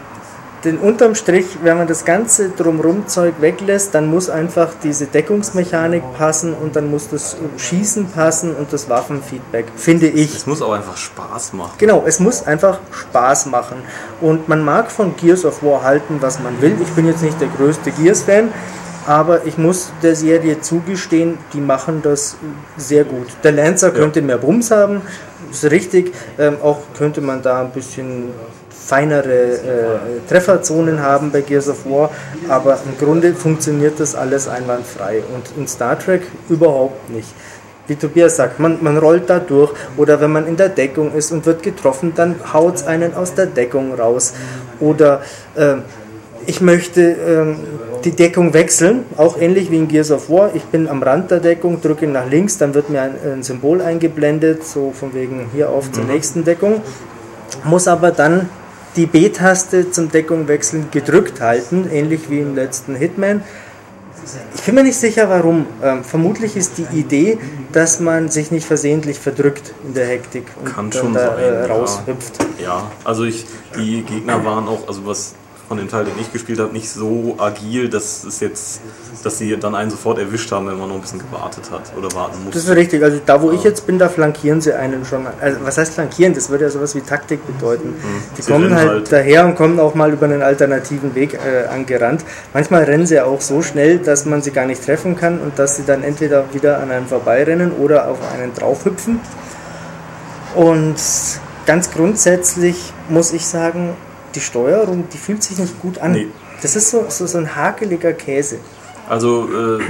[0.65, 6.03] denn unterm Strich, wenn man das ganze drumrum Zeug weglässt, dann muss einfach diese Deckungsmechanik
[6.17, 10.35] passen und dann muss das Schießen passen und das Waffenfeedback, finde ich.
[10.37, 11.73] Es muss auch einfach Spaß machen.
[11.79, 13.79] Genau, es muss einfach Spaß machen.
[14.21, 16.77] Und man mag von Gears of War halten, was man will.
[16.81, 18.51] Ich bin jetzt nicht der größte Gears-Fan,
[19.07, 22.37] aber ich muss der Serie zugestehen, die machen das
[22.77, 23.27] sehr gut.
[23.43, 24.27] Der Lancer könnte ja.
[24.27, 25.03] mehr Bums haben,
[25.51, 26.15] ist richtig.
[26.39, 28.29] Ähm, auch könnte man da ein bisschen
[28.85, 29.59] feinere äh,
[30.29, 32.11] Trefferzonen haben bei Gears of War,
[32.49, 37.29] aber im Grunde funktioniert das alles einwandfrei und in Star Trek überhaupt nicht.
[37.87, 41.33] Wie Tobias sagt, man, man rollt da durch oder wenn man in der Deckung ist
[41.33, 44.35] und wird getroffen, dann haut es einen aus der Deckung raus.
[44.79, 45.23] Oder
[45.57, 45.77] äh,
[46.47, 47.55] ich möchte äh,
[48.05, 50.51] die Deckung wechseln, auch ähnlich wie in Gears of War.
[50.55, 53.81] Ich bin am Rand der Deckung, drücke nach links, dann wird mir ein, ein Symbol
[53.81, 56.11] eingeblendet, so von wegen hier auf zur mhm.
[56.11, 56.83] nächsten Deckung.
[57.65, 58.49] Muss aber dann
[58.97, 63.43] die B-Taste zum Deckung wechseln gedrückt halten, ähnlich wie im letzten Hitman.
[64.55, 65.67] Ich bin mir nicht sicher, warum.
[65.83, 67.39] Ähm, vermutlich ist die Idee,
[67.73, 71.65] dass man sich nicht versehentlich verdrückt in der Hektik und Kann dann da sein, äh,
[71.65, 72.39] raushüpft.
[72.59, 72.65] Ja.
[72.65, 73.45] ja, also ich,
[73.77, 75.35] die Gegner waren auch, also was
[75.73, 78.83] von dem Teil, den ich gespielt habe, nicht so agil, dass es jetzt,
[79.25, 82.13] dass sie dann einen sofort erwischt haben, wenn man noch ein bisschen gewartet hat oder
[82.13, 82.59] warten musste.
[82.59, 83.03] Das ist richtig.
[83.03, 83.57] Also da, wo ja.
[83.57, 85.27] ich jetzt bin, da flankieren sie einen schon.
[85.41, 86.35] Also was heißt flankieren?
[86.35, 87.89] Das würde ja sowas wie Taktik bedeuten.
[87.89, 88.23] Mhm.
[88.37, 91.69] Die sie kommen halt, halt, daher und kommen auch mal über einen alternativen Weg äh,
[91.69, 92.23] angerannt.
[92.53, 95.77] Manchmal rennen sie auch so schnell, dass man sie gar nicht treffen kann und dass
[95.77, 99.21] sie dann entweder wieder an einem vorbeirennen oder auf einen draufhüpfen.
[100.55, 100.97] Und
[101.65, 103.97] ganz grundsätzlich muss ich sagen,
[104.35, 106.13] die Steuerung, die fühlt sich nicht gut an.
[106.13, 106.29] Nee.
[106.63, 108.59] Das ist so, so, so ein hakeliger Käse.
[109.09, 109.83] Also äh,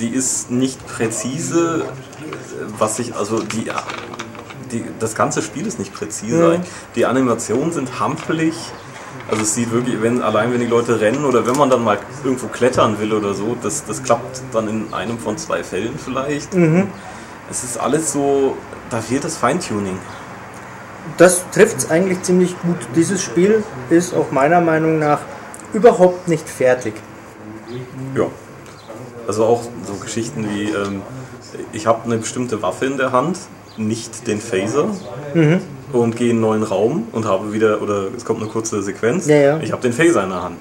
[0.00, 1.84] die ist nicht präzise,
[2.78, 3.70] was ich, also die,
[4.70, 6.58] die, das ganze Spiel ist nicht präzise.
[6.58, 6.62] Mhm.
[6.94, 8.54] Die Animationen sind hampelig.
[9.30, 11.98] Also es sieht wirklich, wenn, allein wenn die Leute rennen oder wenn man dann mal
[12.24, 16.54] irgendwo klettern will oder so, das, das klappt dann in einem von zwei Fällen vielleicht.
[16.54, 16.88] Mhm.
[17.50, 18.56] Es ist alles so,
[18.90, 19.98] da fehlt das Feintuning
[21.18, 22.76] das trifft es eigentlich ziemlich gut.
[22.96, 25.20] Dieses Spiel ist auch meiner Meinung nach
[25.72, 26.94] überhaupt nicht fertig.
[28.16, 28.26] Ja.
[29.26, 31.02] Also auch so Geschichten wie, ähm,
[31.72, 33.38] ich habe eine bestimmte Waffe in der Hand,
[33.76, 34.88] nicht den Phaser,
[35.34, 35.60] mhm.
[35.92, 39.26] und gehe in einen neuen Raum und habe wieder, oder es kommt eine kurze Sequenz,
[39.26, 39.60] ja, ja.
[39.60, 40.60] ich habe den Phaser in der Hand.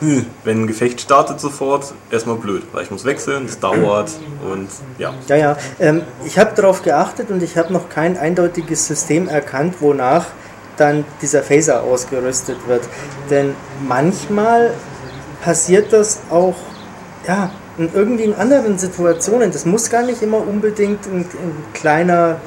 [0.00, 0.26] Hm.
[0.44, 4.10] Wenn ein Gefecht startet sofort, erstmal blöd, weil ich muss wechseln, es dauert
[4.50, 5.14] und ja.
[5.28, 5.56] Ja, ja.
[5.78, 10.26] Ähm, ich habe darauf geachtet und ich habe noch kein eindeutiges System erkannt, wonach
[10.76, 12.82] dann dieser Phaser ausgerüstet wird.
[13.28, 13.54] Denn
[13.86, 14.72] manchmal
[15.42, 16.56] passiert das auch
[17.28, 19.52] ja, in irgendwie in anderen Situationen.
[19.52, 22.40] Das muss gar nicht immer unbedingt ein, ein kleiner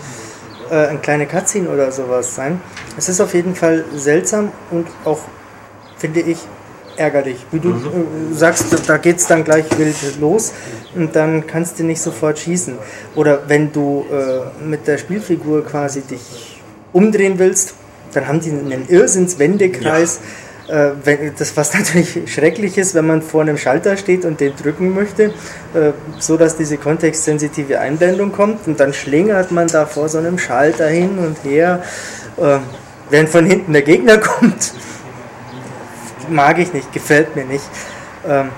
[0.69, 2.61] äh, eine kleine Cutscene oder sowas sein.
[2.97, 5.19] Es ist auf jeden Fall seltsam und auch,
[5.97, 6.39] finde ich,
[6.97, 7.37] ärgerlich.
[7.51, 8.33] Wie du mhm.
[8.33, 10.53] sagst, da geht es dann gleich wild los
[10.95, 12.75] und dann kannst du nicht sofort schießen.
[13.15, 17.73] Oder wenn du äh, mit der Spielfigur quasi dich umdrehen willst,
[18.13, 20.19] dann haben die einen Irrsinnswendekreis.
[20.67, 20.89] Ja.
[20.89, 24.53] Äh, wenn, das was natürlich schrecklich ist, wenn man vor einem Schalter steht und den
[24.55, 25.33] drücken möchte,
[25.73, 30.39] äh, so dass diese kontextsensitive Einblendung kommt und dann schlingert man da vor so einem
[30.39, 31.83] Schalter hin und her,
[32.37, 32.59] äh,
[33.09, 34.73] während von hinten der Gegner kommt
[36.33, 37.65] mag ich nicht, gefällt mir nicht.
[38.27, 38.49] Ähm,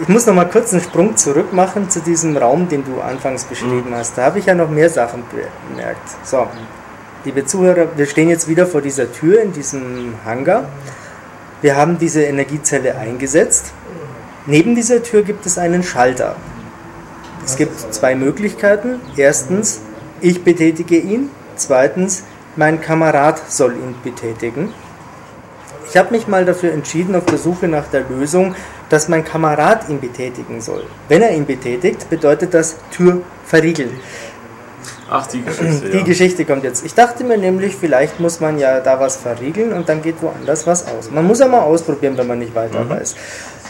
[0.00, 3.44] ich muss noch mal kurz einen Sprung zurück machen zu diesem Raum, den du anfangs
[3.44, 3.94] beschrieben mhm.
[3.94, 4.16] hast.
[4.16, 5.24] Da habe ich ja noch mehr Sachen
[5.68, 6.08] bemerkt.
[6.24, 6.46] So,
[7.24, 10.64] liebe Zuhörer, wir stehen jetzt wieder vor dieser Tür in diesem Hangar.
[11.60, 13.72] Wir haben diese Energiezelle eingesetzt.
[14.46, 16.36] Neben dieser Tür gibt es einen Schalter.
[17.44, 19.00] Es gibt zwei Möglichkeiten.
[19.16, 19.80] Erstens,
[20.20, 21.30] ich betätige ihn.
[21.56, 22.24] Zweitens,
[22.56, 24.72] mein Kamerad soll ihn betätigen.
[25.92, 28.54] Ich habe mich mal dafür entschieden, auf der Suche nach der Lösung,
[28.88, 30.84] dass mein Kamerad ihn betätigen soll.
[31.06, 33.90] Wenn er ihn betätigt, bedeutet das Tür verriegeln.
[35.10, 35.90] Ach, die Geschichte.
[35.90, 36.02] Die ja.
[36.02, 36.82] Geschichte kommt jetzt.
[36.86, 40.66] Ich dachte mir nämlich, vielleicht muss man ja da was verriegeln und dann geht woanders
[40.66, 41.10] was aus.
[41.10, 42.88] Man muss ja mal ausprobieren, wenn man nicht weiter mhm.
[42.88, 43.14] weiß.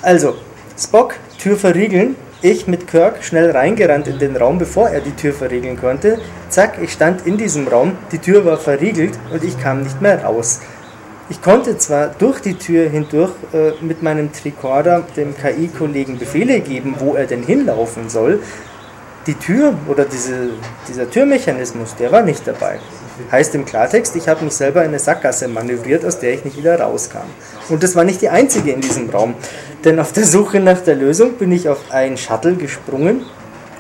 [0.02, 0.37] Also,
[0.78, 2.14] Spock, Tür verriegeln.
[2.40, 6.20] Ich mit Kirk schnell reingerannt in den Raum, bevor er die Tür verriegeln konnte.
[6.50, 10.22] Zack, ich stand in diesem Raum, die Tür war verriegelt und ich kam nicht mehr
[10.22, 10.61] raus.
[11.28, 16.96] Ich konnte zwar durch die Tür hindurch äh, mit meinem Tricorder dem KI-Kollegen Befehle geben,
[16.98, 18.42] wo er denn hinlaufen soll.
[19.26, 20.50] Die Tür oder diese,
[20.88, 22.80] dieser Türmechanismus, der war nicht dabei.
[23.30, 26.56] Heißt im Klartext, ich habe mich selber in eine Sackgasse manövriert, aus der ich nicht
[26.56, 27.28] wieder rauskam.
[27.68, 29.35] Und das war nicht die einzige in diesem Raum.
[29.85, 33.24] Denn auf der Suche nach der Lösung bin ich auf ein Shuttle gesprungen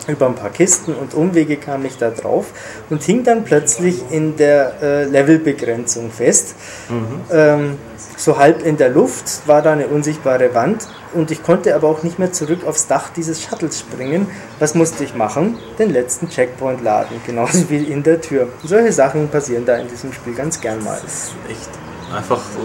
[0.08, 2.46] über ein paar Kisten und Umwege kam ich da drauf
[2.90, 6.54] und hing dann plötzlich in der äh, Levelbegrenzung fest.
[6.88, 7.20] Mhm.
[7.30, 7.78] Ähm,
[8.16, 12.02] so halb in der Luft war da eine unsichtbare Wand und ich konnte aber auch
[12.02, 14.28] nicht mehr zurück aufs Dach dieses Shuttles springen.
[14.58, 15.58] Was musste ich machen?
[15.78, 18.48] Den letzten Checkpoint laden, genauso wie in der Tür.
[18.64, 20.98] Solche Sachen passieren da in diesem Spiel ganz gern mal.
[21.02, 21.70] Das ist echt
[22.14, 22.60] einfach so.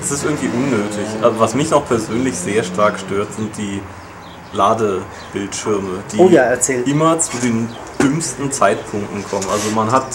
[0.00, 1.06] Es ist irgendwie unnötig.
[1.22, 3.80] Also was mich noch persönlich sehr stark stört, sind die
[4.52, 6.54] Ladebildschirme, die oh ja,
[6.86, 7.68] immer zu den
[8.00, 9.46] dümmsten Zeitpunkten kommen.
[9.50, 10.06] Also man hat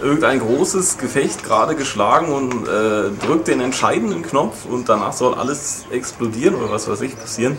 [0.00, 5.84] irgendein großes Gefecht gerade geschlagen und äh, drückt den entscheidenden Knopf und danach soll alles
[5.90, 7.58] explodieren oder was weiß ich passieren.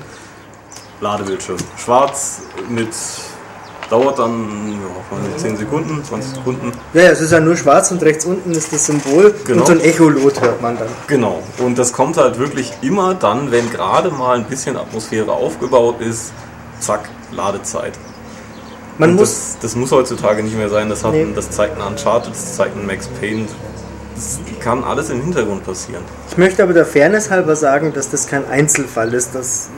[1.02, 1.58] Ladebildschirm.
[1.78, 2.90] Schwarz mit
[3.92, 4.80] dauert dann
[5.34, 6.72] ja, 10 Sekunden, 20 Sekunden.
[6.94, 9.60] Ja, es ist ja nur schwarz und rechts unten ist das Symbol genau.
[9.60, 10.88] und so ein Echolot hört man dann.
[11.08, 11.44] Genau.
[11.60, 16.32] Und das kommt halt wirklich immer dann, wenn gerade mal ein bisschen Atmosphäre aufgebaut ist,
[16.80, 17.94] zack, Ladezeit.
[18.98, 20.90] Man muss das, das, muss heutzutage nicht mehr sein.
[20.90, 21.28] Das, hat, nee.
[21.34, 23.48] das zeigt ein Uncharted, das zeigt ein Max Payne.
[24.16, 26.04] Das kann alles im Hintergrund passieren.
[26.30, 29.34] Ich möchte aber der Fairness halber sagen, dass das kein Einzelfall ist.
[29.34, 29.70] Das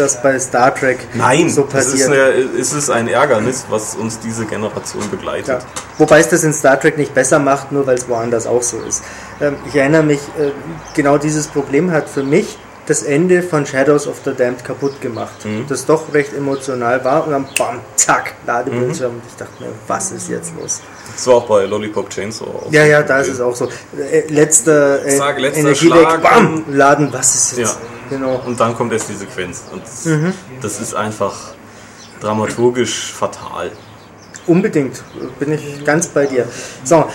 [0.00, 2.08] das bei Star Trek Nein, so passiert.
[2.08, 5.48] Nein, es ist ein Ärgernis, was uns diese Generation begleitet.
[5.48, 5.58] Ja.
[5.98, 8.78] Wobei es das in Star Trek nicht besser macht, nur weil es woanders auch so
[8.80, 9.02] ist.
[9.40, 10.50] Ähm, ich erinnere mich, äh,
[10.94, 15.44] genau dieses Problem hat für mich das Ende von Shadows of the Damned kaputt gemacht.
[15.44, 15.66] Mhm.
[15.68, 19.12] Das doch recht emotional war und dann bam, zack, Ladebildschirm.
[19.12, 19.18] Mhm.
[19.18, 20.80] Und ich dachte mir, was ist jetzt los?
[21.14, 22.66] Das war auch bei Lollipop Chainsaw.
[22.70, 23.68] Ja, ja, da ist es auch so.
[23.96, 27.74] Äh, letzter, äh, letzter Energiedeck, bam, Laden, was ist jetzt?
[27.74, 27.99] Ja.
[28.10, 28.42] Genau.
[28.44, 29.64] Und dann kommt erst die Sequenz.
[29.72, 30.34] Und das, mhm.
[30.60, 31.54] das ist einfach
[32.20, 33.70] dramaturgisch fatal.
[34.46, 35.02] Unbedingt,
[35.38, 36.46] bin ich ganz bei dir.
[36.84, 37.06] So,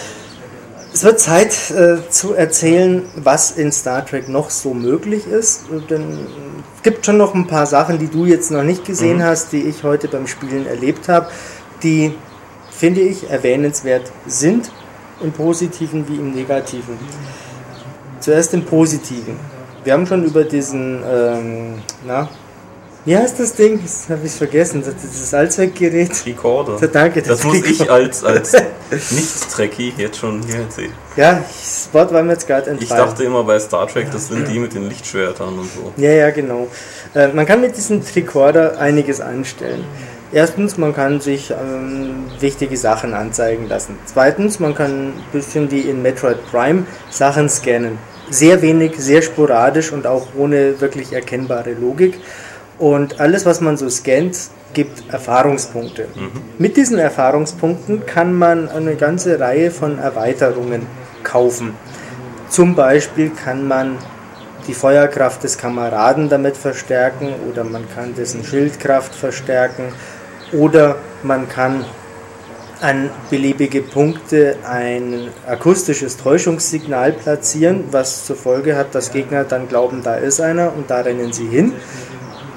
[0.94, 5.66] es wird Zeit äh, zu erzählen, was in Star Trek noch so möglich ist.
[5.90, 6.28] Denn
[6.78, 9.24] es gibt schon noch ein paar Sachen, die du jetzt noch nicht gesehen mhm.
[9.24, 11.28] hast, die ich heute beim Spielen erlebt habe,
[11.84, 12.14] die,
[12.72, 14.72] finde ich, erwähnenswert sind,
[15.22, 16.98] im Positiven wie im Negativen.
[18.22, 19.38] Zuerst im Positiven
[19.86, 22.28] wir haben schon über diesen, ähm, na,
[23.06, 23.80] wie heißt das Ding?
[23.84, 24.82] Das habe ich vergessen.
[24.84, 26.26] Das, dieses Allzweckgerät.
[26.26, 26.80] Recorder.
[26.80, 27.22] So, danke.
[27.22, 27.72] Das, das muss Recorder.
[27.84, 28.54] ich als, als
[29.12, 30.92] Nicht-Trekkie jetzt schon hier erzählen.
[31.16, 32.82] Ja, das Wort war mir jetzt gerade entfallen.
[32.82, 35.94] Ich dachte immer bei Star Trek, das sind die mit den Lichtschwertern und so.
[35.98, 36.68] Ja, ja, genau.
[37.14, 39.86] Äh, man kann mit diesem Recorder einiges anstellen.
[40.34, 44.00] Erstens, man kann sich ähm, wichtige Sachen anzeigen lassen.
[44.06, 49.92] Zweitens, man kann ein bisschen wie in Metroid Prime Sachen scannen sehr wenig, sehr sporadisch
[49.92, 52.20] und auch ohne wirklich erkennbare Logik.
[52.78, 54.38] Und alles, was man so scannt,
[54.74, 56.08] gibt Erfahrungspunkte.
[56.14, 56.42] Mhm.
[56.58, 60.86] Mit diesen Erfahrungspunkten kann man eine ganze Reihe von Erweiterungen
[61.24, 61.74] kaufen.
[62.50, 63.98] Zum Beispiel kann man
[64.68, 69.94] die Feuerkraft des Kameraden damit verstärken oder man kann dessen Schildkraft verstärken
[70.52, 71.86] oder man kann
[72.82, 80.02] an beliebige Punkte ein akustisches Täuschungssignal platzieren, was zur Folge hat, dass Gegner dann glauben,
[80.04, 81.74] da ist einer und da rennen sie hin.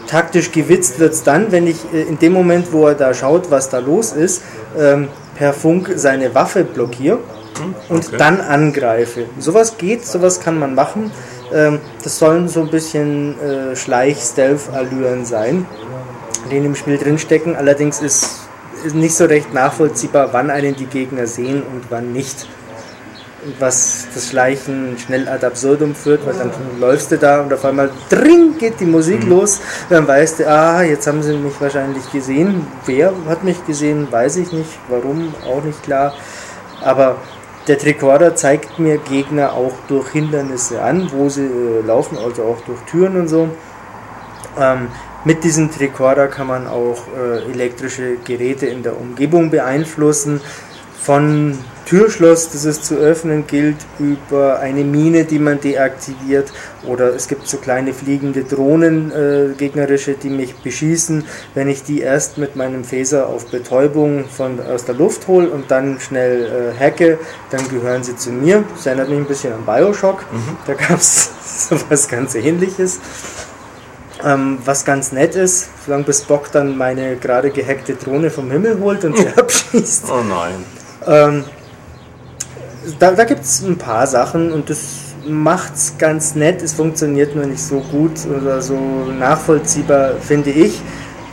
[0.07, 3.51] Taktisch gewitzt wird es dann, wenn ich äh, in dem Moment, wo er da schaut,
[3.51, 4.43] was da los ist,
[4.79, 7.19] ähm, per Funk seine Waffe blockiere
[7.59, 8.17] hm, und okay.
[8.17, 9.27] dann angreife.
[9.39, 11.13] Sowas geht, sowas kann man machen.
[11.53, 15.67] Ähm, das sollen so ein bisschen äh, Schleich-Stealth-Allüren sein,
[16.51, 17.55] die in dem Spiel drinstecken.
[17.55, 18.48] Allerdings ist
[18.95, 22.47] nicht so recht nachvollziehbar, wann einen die Gegner sehen und wann nicht.
[23.59, 27.91] Was das Schleichen schnell ad absurdum führt, weil dann läufst du da und auf einmal
[28.11, 29.31] dring geht die Musik mhm.
[29.31, 29.61] los.
[29.89, 32.67] Dann weißt du, ah, jetzt haben sie mich wahrscheinlich gesehen.
[32.85, 34.71] Wer hat mich gesehen, weiß ich nicht.
[34.89, 36.15] Warum, auch nicht klar.
[36.83, 37.17] Aber
[37.69, 42.61] der Tricorder zeigt mir Gegner auch durch Hindernisse an, wo sie äh, laufen, also auch
[42.63, 43.49] durch Türen und so.
[44.59, 44.89] Ähm,
[45.25, 50.41] mit diesem Tricorder kann man auch äh, elektrische Geräte in der Umgebung beeinflussen.
[51.01, 56.53] Von Türschloss, das es zu öffnen gilt, über eine Mine, die man deaktiviert.
[56.87, 61.25] Oder es gibt so kleine fliegende Drohnen, äh, gegnerische, die mich beschießen.
[61.55, 65.71] Wenn ich die erst mit meinem Phaser auf Betäubung von, aus der Luft hole und
[65.71, 67.19] dann schnell äh, hacke,
[67.51, 68.65] dann gehören sie zu mir.
[68.77, 70.27] Das erinnert mich ein bisschen an Bioshock.
[70.31, 70.57] Mhm.
[70.67, 71.31] Da gab es
[71.69, 73.01] sowas ganz ähnliches.
[74.25, 78.81] Ähm, was ganz nett ist, solange bis Bock dann meine gerade gehackte Drohne vom Himmel
[78.81, 80.07] holt und sie abschießt.
[80.11, 80.65] Oh nein.
[81.07, 81.45] Ähm,
[82.99, 84.79] da da gibt es ein paar Sachen und das
[85.27, 86.63] macht es ganz nett.
[86.63, 88.75] Es funktioniert nur nicht so gut oder so
[89.19, 90.81] nachvollziehbar, finde ich,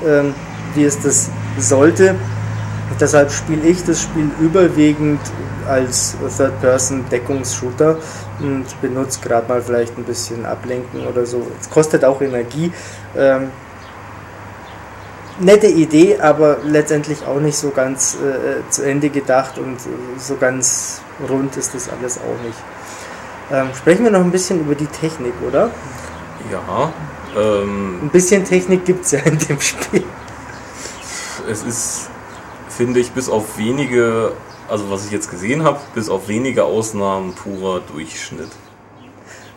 [0.05, 0.33] ähm,
[0.75, 2.15] wie es das sollte.
[2.99, 5.19] Deshalb spiele ich das Spiel überwiegend
[5.67, 7.99] als Third-Person-Deckungsshooter und
[8.81, 11.45] benutze gerade mal vielleicht ein bisschen Ablenken oder so.
[11.59, 12.71] Es kostet auch Energie.
[13.17, 13.49] Ähm,
[15.39, 20.35] nette Idee, aber letztendlich auch nicht so ganz äh, zu Ende gedacht und äh, so
[20.37, 22.57] ganz rund ist das alles auch nicht.
[23.51, 25.69] Ähm, sprechen wir noch ein bisschen über die Technik, oder?
[26.51, 26.93] Ja.
[27.37, 30.03] Ähm, ein bisschen Technik gibt es ja in dem Spiel.
[31.49, 32.09] Es ist
[32.75, 34.33] finde ich, bis auf wenige,
[34.69, 38.49] also was ich jetzt gesehen habe, bis auf wenige Ausnahmen purer Durchschnitt.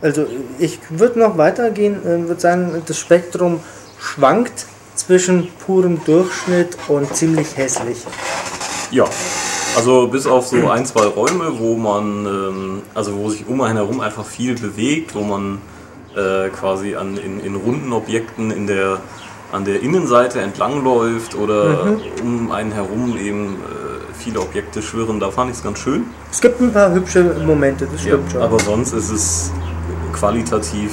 [0.01, 0.27] Also
[0.59, 3.61] ich würde noch weitergehen, äh, würde sagen, das Spektrum
[3.99, 7.99] schwankt zwischen purem Durchschnitt und ziemlich hässlich.
[8.91, 9.05] Ja,
[9.77, 13.77] also bis auf so ein, zwei Räume, wo man, ähm, also wo sich um einen
[13.77, 15.61] herum einfach viel bewegt, wo man
[16.17, 19.01] äh, quasi an, in, in runden Objekten in der
[19.51, 22.01] an der Innenseite entlangläuft oder mhm.
[22.23, 23.78] um einen herum eben äh,
[24.29, 25.21] viele Objekte schwirren.
[25.21, 26.05] Da fand ich es ganz schön.
[26.31, 28.43] Es gibt ein paar hübsche Momente, das stimmt ja, schon.
[28.43, 29.51] Aber sonst ist es
[30.13, 30.91] qualitativ,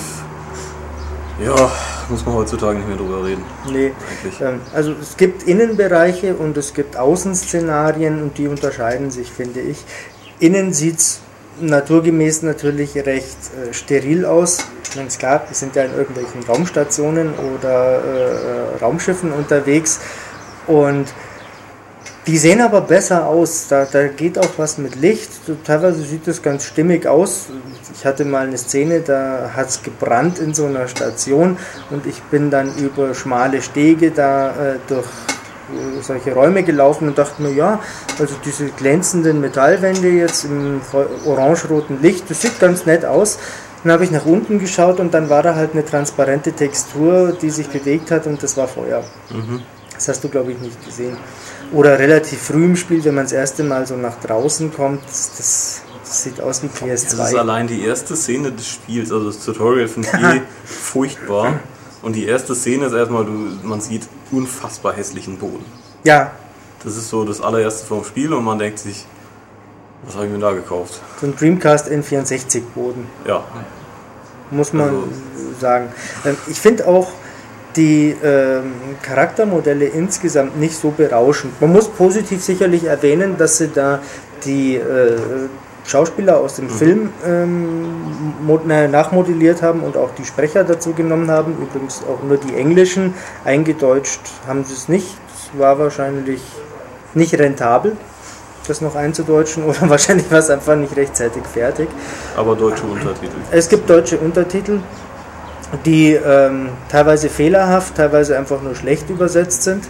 [1.44, 1.72] ja,
[2.10, 3.44] muss man heutzutage nicht mehr drüber reden.
[3.70, 3.92] Nee,
[4.40, 9.84] ähm, also es gibt Innenbereiche und es gibt Außenszenarien und die unterscheiden sich, finde ich.
[10.40, 11.20] Innen sieht es
[11.60, 13.38] naturgemäß natürlich recht
[13.70, 14.60] äh, steril aus.
[14.96, 20.00] Ganz klar, wir sind ja in irgendwelchen Raumstationen oder äh, äh, Raumschiffen unterwegs
[20.68, 21.08] und
[22.28, 23.68] die sehen aber besser aus.
[23.68, 25.30] Da, da geht auch was mit Licht.
[25.64, 27.48] Teilweise sieht das ganz stimmig aus.
[27.94, 31.58] Ich hatte mal eine Szene, da hat es gebrannt in so einer Station
[31.92, 35.06] und ich bin dann über schmale Stege da äh, durch
[36.02, 37.80] solche Räume gelaufen und dachte mir, ja,
[38.20, 40.82] also diese glänzenden Metallwände jetzt im
[41.26, 43.40] orange-roten Licht, das sieht ganz nett aus.
[43.84, 47.50] Dann habe ich nach unten geschaut und dann war da halt eine transparente Textur, die
[47.50, 49.04] sich bewegt hat und das war Feuer.
[49.32, 49.62] Mhm.
[49.94, 51.18] Das hast du, glaube ich, nicht gesehen.
[51.74, 55.32] Oder relativ früh im Spiel, wenn man das erste Mal so nach draußen kommt, das,
[55.36, 57.18] das sieht aus wie PS2.
[57.18, 61.60] Das ist allein die erste Szene des Spiels, also das Tutorial finde ich eh furchtbar.
[62.02, 63.32] Und die erste Szene ist erstmal, du,
[63.64, 65.66] man sieht unfassbar hässlichen Boden.
[66.04, 66.32] Ja.
[66.84, 69.06] Das ist so das allererste vom Spiel und man denkt sich,
[70.06, 71.02] was habe ich mir da gekauft?
[71.20, 73.08] So ein Dreamcast N64 Boden.
[73.28, 73.44] Ja.
[74.52, 75.08] Muss man also.
[75.60, 75.90] sagen.
[76.26, 77.12] Ähm, ich finde auch
[77.76, 81.60] die ähm, Charaktermodelle insgesamt nicht so berauschend.
[81.62, 84.00] Man muss positiv sicherlich erwähnen, dass sie da
[84.46, 85.18] die äh,
[85.86, 86.70] Schauspieler aus dem mhm.
[86.70, 91.58] Film ähm, nachmodelliert haben und auch die Sprecher dazu genommen haben.
[91.62, 93.14] Übrigens auch nur die englischen.
[93.44, 95.08] Eingedeutscht haben sie es nicht.
[95.34, 96.42] Es war wahrscheinlich
[97.14, 97.96] nicht rentabel,
[98.68, 101.88] das noch einzudeutschen oder wahrscheinlich war es einfach nicht rechtzeitig fertig.
[102.36, 103.36] Aber deutsche Untertitel.
[103.52, 104.80] Es gibt deutsche Untertitel,
[105.78, 109.84] die ähm, teilweise fehlerhaft, teilweise einfach nur schlecht übersetzt sind.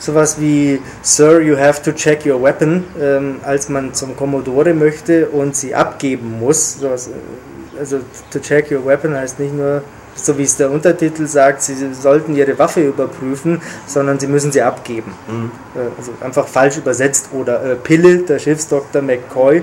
[0.00, 5.28] sowas wie Sir, you have to check your weapon, ähm, als man zum Commodore möchte
[5.28, 6.80] und sie abgeben muss.
[6.80, 7.98] Sowas, äh, also
[8.32, 9.82] to check your weapon heißt nicht nur,
[10.14, 14.62] so wie es der Untertitel sagt, sie sollten ihre Waffe überprüfen, sondern sie müssen sie
[14.62, 15.12] abgeben.
[15.28, 15.50] Mhm.
[15.78, 17.28] Äh, also einfach falsch übersetzt.
[17.32, 19.62] Oder äh, Pille, der Schiffsdoktor McCoy,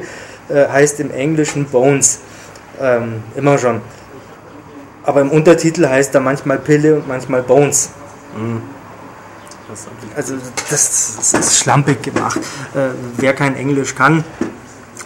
[0.50, 2.20] äh, heißt im Englischen Bones.
[2.80, 3.82] Ähm, immer schon.
[5.08, 7.92] Aber im Untertitel heißt er manchmal Pille und manchmal Bones.
[8.38, 8.62] Mhm.
[10.18, 10.36] Also
[10.70, 12.42] das, das, ist schlampig gemacht.
[12.76, 14.26] Äh, wer kein Englisch kann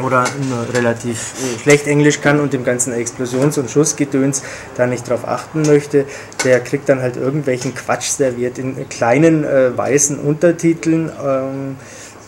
[0.03, 4.41] oder nur relativ schlecht Englisch kann und dem ganzen Explosions- und Schussgedöns
[4.75, 6.05] da nicht drauf achten möchte,
[6.45, 11.11] der kriegt dann halt irgendwelchen Quatsch serviert in kleinen äh, weißen Untertiteln.
[11.23, 11.75] Ähm,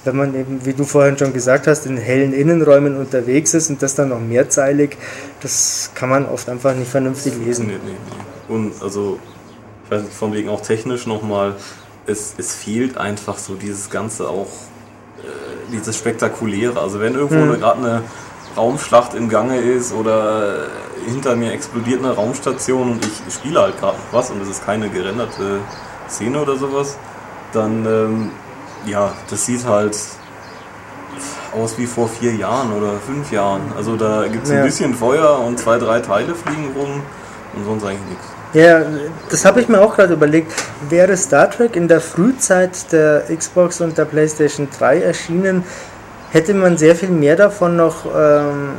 [0.05, 3.81] wenn man eben, wie du vorhin schon gesagt hast, in hellen Innenräumen unterwegs ist und
[3.81, 4.97] das dann noch mehrzeilig,
[5.41, 7.67] das kann man oft einfach nicht vernünftig lesen.
[7.67, 8.53] Nee, nee, nee.
[8.53, 9.19] Und also,
[9.85, 11.55] ich weiß nicht, von wegen auch technisch nochmal,
[12.05, 14.49] es, es fehlt einfach so dieses Ganze auch,
[15.19, 16.79] äh, dieses Spektakuläre.
[16.79, 17.59] Also wenn irgendwo hm.
[17.59, 18.01] gerade eine
[18.57, 20.67] Raumschlacht im Gange ist oder
[21.05, 24.89] hinter mir explodiert eine Raumstation und ich spiele halt gerade was und es ist keine
[24.89, 25.59] gerenderte
[26.09, 26.97] Szene oder sowas,
[27.51, 28.31] dann ähm,
[28.85, 29.97] ja, das sieht halt
[31.53, 33.61] aus wie vor vier Jahren oder fünf Jahren.
[33.77, 37.01] Also da gibt es ein bisschen Feuer und zwei, drei Teile fliegen rum
[37.55, 38.25] und sonst eigentlich nichts.
[38.53, 38.83] Ja,
[39.29, 40.51] das habe ich mir auch gerade überlegt.
[40.89, 45.63] Wäre Star Trek in der Frühzeit der Xbox und der PlayStation 3 erschienen,
[46.31, 48.73] hätte man sehr viel mehr davon noch ähm,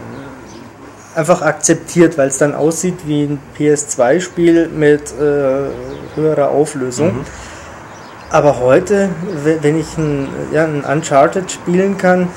[1.14, 5.70] einfach akzeptiert, weil es dann aussieht wie ein PS2-Spiel mit äh,
[6.14, 7.18] höherer Auflösung.
[7.18, 7.24] Mhm.
[8.30, 9.10] Aber heute,
[9.60, 12.28] wenn ich ein, ja, ein Uncharted spielen kann,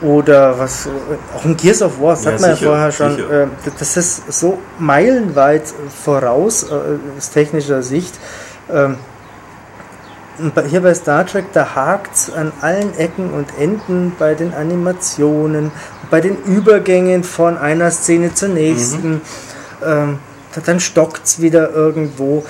[0.00, 0.88] oder was,
[1.36, 3.30] auch ein Gears of War, das ja, hat man sicher, ja vorher schon.
[3.30, 3.46] Äh,
[3.78, 5.64] das ist so meilenweit
[6.04, 6.74] voraus äh,
[7.16, 8.14] aus technischer Sicht.
[8.72, 8.96] Ähm,
[10.68, 15.72] hier bei Star Trek, da hakt es an allen Ecken und Enden bei den Animationen,
[16.10, 19.14] bei den Übergängen von einer Szene zur nächsten.
[19.14, 19.20] Mhm.
[19.84, 20.18] Ähm,
[20.64, 22.44] dann stockt es wieder irgendwo.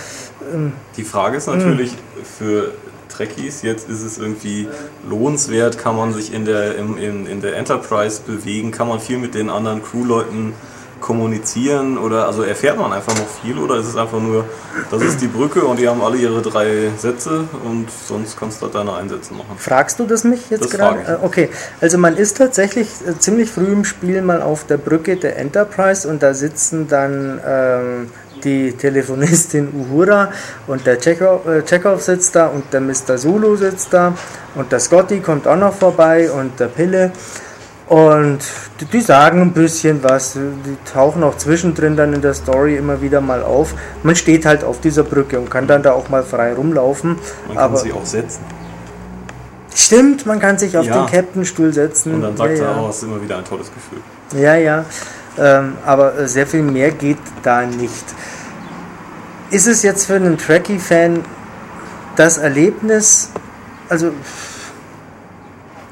[0.52, 2.72] Ähm, Die Frage ist natürlich, für
[3.08, 3.62] Trekkies.
[3.62, 4.68] Jetzt ist es irgendwie
[5.08, 9.18] lohnenswert, kann man sich in der, in, in, in der Enterprise bewegen, kann man viel
[9.18, 10.52] mit den anderen Crewleuten
[11.00, 14.44] kommunizieren oder also erfährt man einfach noch viel oder ist es einfach nur,
[14.90, 18.66] das ist die Brücke und die haben alle ihre drei Sätze und sonst kannst du
[18.66, 19.56] da deine Einsätze machen.
[19.56, 21.00] Fragst du das mich jetzt gerade?
[21.00, 25.16] Äh, okay, also man ist tatsächlich äh, ziemlich früh im Spiel mal auf der Brücke
[25.16, 28.10] der Enterprise und da sitzen dann ähm,
[28.44, 30.32] die Telefonistin Uhura
[30.66, 33.16] und der Chekhov, äh, Chekhov sitzt da und der Mr.
[33.16, 34.14] Zulu sitzt da
[34.54, 37.12] und der Scotty kommt auch noch vorbei und der Pille.
[37.88, 38.40] Und
[38.92, 43.22] die, sagen ein bisschen was, die tauchen auch zwischendrin dann in der Story immer wieder
[43.22, 43.74] mal auf.
[44.02, 47.16] Man steht halt auf dieser Brücke und kann dann da auch mal frei rumlaufen.
[47.46, 48.44] Man kann aber sie auch setzen.
[49.74, 51.02] Stimmt, man kann sich auf ja.
[51.02, 52.16] den Captain-Stuhl setzen.
[52.16, 54.02] Und dann sagt ja, er, oh, es ist immer wieder ein tolles Gefühl.
[54.38, 54.84] Ja, ja.
[55.38, 58.04] Ähm, aber sehr viel mehr geht da nicht.
[59.50, 61.24] Ist es jetzt für einen Trekkie-Fan
[62.16, 63.30] das Erlebnis,
[63.88, 64.10] also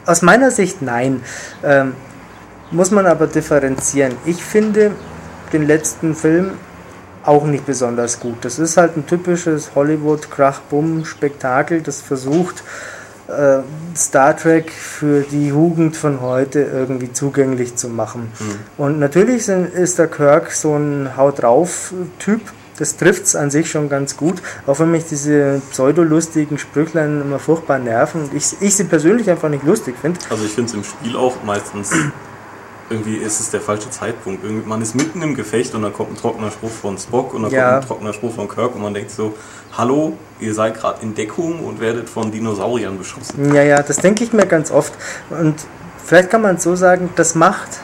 [0.06, 1.22] aus meiner Sicht nein,
[1.62, 1.94] ähm,
[2.70, 4.14] muss man aber differenzieren.
[4.24, 4.92] Ich finde
[5.52, 6.52] den letzten Film
[7.24, 8.44] auch nicht besonders gut.
[8.44, 12.62] Das ist halt ein typisches Hollywood-Krach-Bumm-Spektakel, das versucht,
[13.28, 13.58] äh,
[13.96, 18.30] Star Trek für die Jugend von heute irgendwie zugänglich zu machen.
[18.38, 18.54] Mhm.
[18.76, 22.40] Und natürlich sind, ist der Kirk so ein Haut drauf-Typ,
[22.78, 27.38] das trifft es an sich schon ganz gut, auch wenn mich diese pseudolustigen Sprüchlein immer
[27.38, 30.20] furchtbar nerven und ich, ich sie persönlich einfach nicht lustig finde.
[30.30, 31.90] Also ich finde es im Spiel auch meistens,
[32.90, 34.44] irgendwie ist es der falsche Zeitpunkt.
[34.44, 37.42] Irgendwie, man ist mitten im Gefecht und dann kommt ein trockener Spruch von Spock und
[37.42, 37.70] dann ja.
[37.70, 39.34] kommt ein trockener Spruch von Kirk und man denkt so,
[39.76, 43.54] hallo, ihr seid gerade in Deckung und werdet von Dinosauriern beschossen.
[43.54, 44.92] Ja, ja, das denke ich mir ganz oft
[45.30, 45.54] und
[46.04, 47.80] vielleicht kann man so sagen, das macht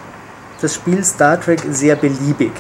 [0.61, 2.53] das Spiel Star Trek sehr beliebig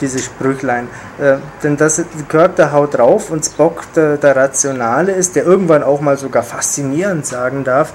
[0.00, 0.88] diese Sprüchlein.
[1.20, 5.82] Äh, denn das Kirk, der haut drauf und Spock, der, der, Rationale ist, der irgendwann
[5.82, 7.92] auch mal sogar faszinierend sagen darf.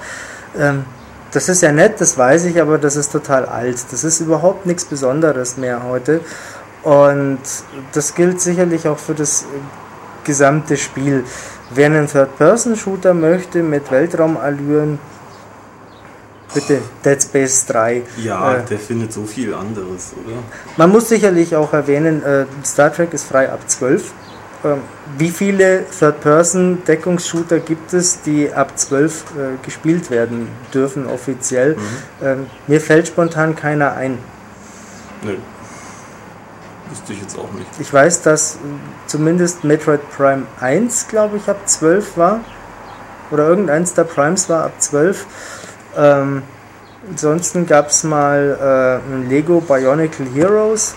[0.58, 0.84] Ähm,
[1.32, 3.76] das ist ja nett, das weiß ich, aber das ist total alt.
[3.90, 6.20] Das ist überhaupt nichts Besonderes mehr heute.
[6.82, 7.40] Und
[7.92, 9.44] das gilt sicherlich auch für das
[10.24, 11.24] gesamte Spiel.
[11.70, 14.98] Wer einen Third-Person-Shooter möchte mit Weltraumallüren,
[16.54, 18.02] Bitte, Dead Space 3.
[18.18, 20.36] Ja, äh, der findet so viel anderes, oder?
[20.76, 24.12] Man muss sicherlich auch erwähnen, äh, Star Trek ist frei ab 12.
[24.64, 24.78] Ähm,
[25.18, 31.76] wie viele Third-Person-Deckungsshooter gibt es, die ab 12 äh, gespielt werden dürfen, offiziell?
[31.76, 31.80] Mhm.
[32.22, 34.18] Ähm, mir fällt spontan keiner ein.
[35.22, 35.36] Nö.
[36.90, 37.66] Wüsste ich jetzt auch nicht.
[37.80, 38.58] Ich weiß, dass
[39.06, 42.40] zumindest Metroid Prime 1, glaube ich, ab 12 war.
[43.30, 45.26] oder irgendeins der Primes war ab 12.
[45.96, 46.42] Ähm,
[47.10, 50.94] ansonsten gab es mal äh, ein Lego Bionicle Heroes.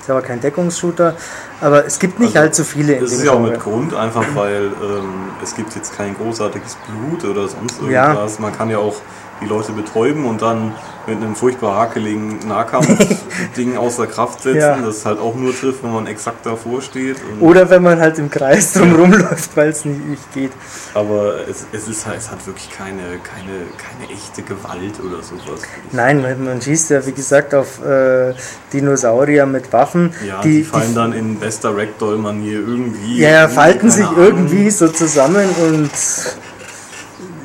[0.00, 1.14] Ist aber kein Deckungsshooter.
[1.60, 4.24] Aber es gibt nicht also, allzu viele in Das ist ja auch mit Grund, einfach
[4.34, 8.34] weil ähm, es gibt jetzt kein großartiges Blut oder sonst irgendwas.
[8.34, 8.40] Ja.
[8.40, 8.96] Man kann ja auch
[9.40, 10.74] die Leute betäuben und dann
[11.06, 14.78] mit einem furchtbar hakeligen Nahkampf-Ding außer Kraft setzen, ja.
[14.80, 17.16] das halt auch nur trifft, wenn man exakt davor steht.
[17.40, 20.52] Oder wenn man halt im Kreis drum rumläuft, weil es nicht, nicht geht.
[20.94, 25.62] Aber es, es, ist halt, es hat wirklich keine, keine, keine echte Gewalt oder sowas.
[25.92, 28.34] Nein, man, man schießt ja wie gesagt auf äh,
[28.72, 30.14] Dinosaurier mit Waffen.
[30.26, 33.18] Ja, die, die fallen die, dann in bester Ragdoll-Manier irgendwie.
[33.18, 34.24] Ja, ja falten sich Ahnung.
[34.24, 35.90] irgendwie so zusammen und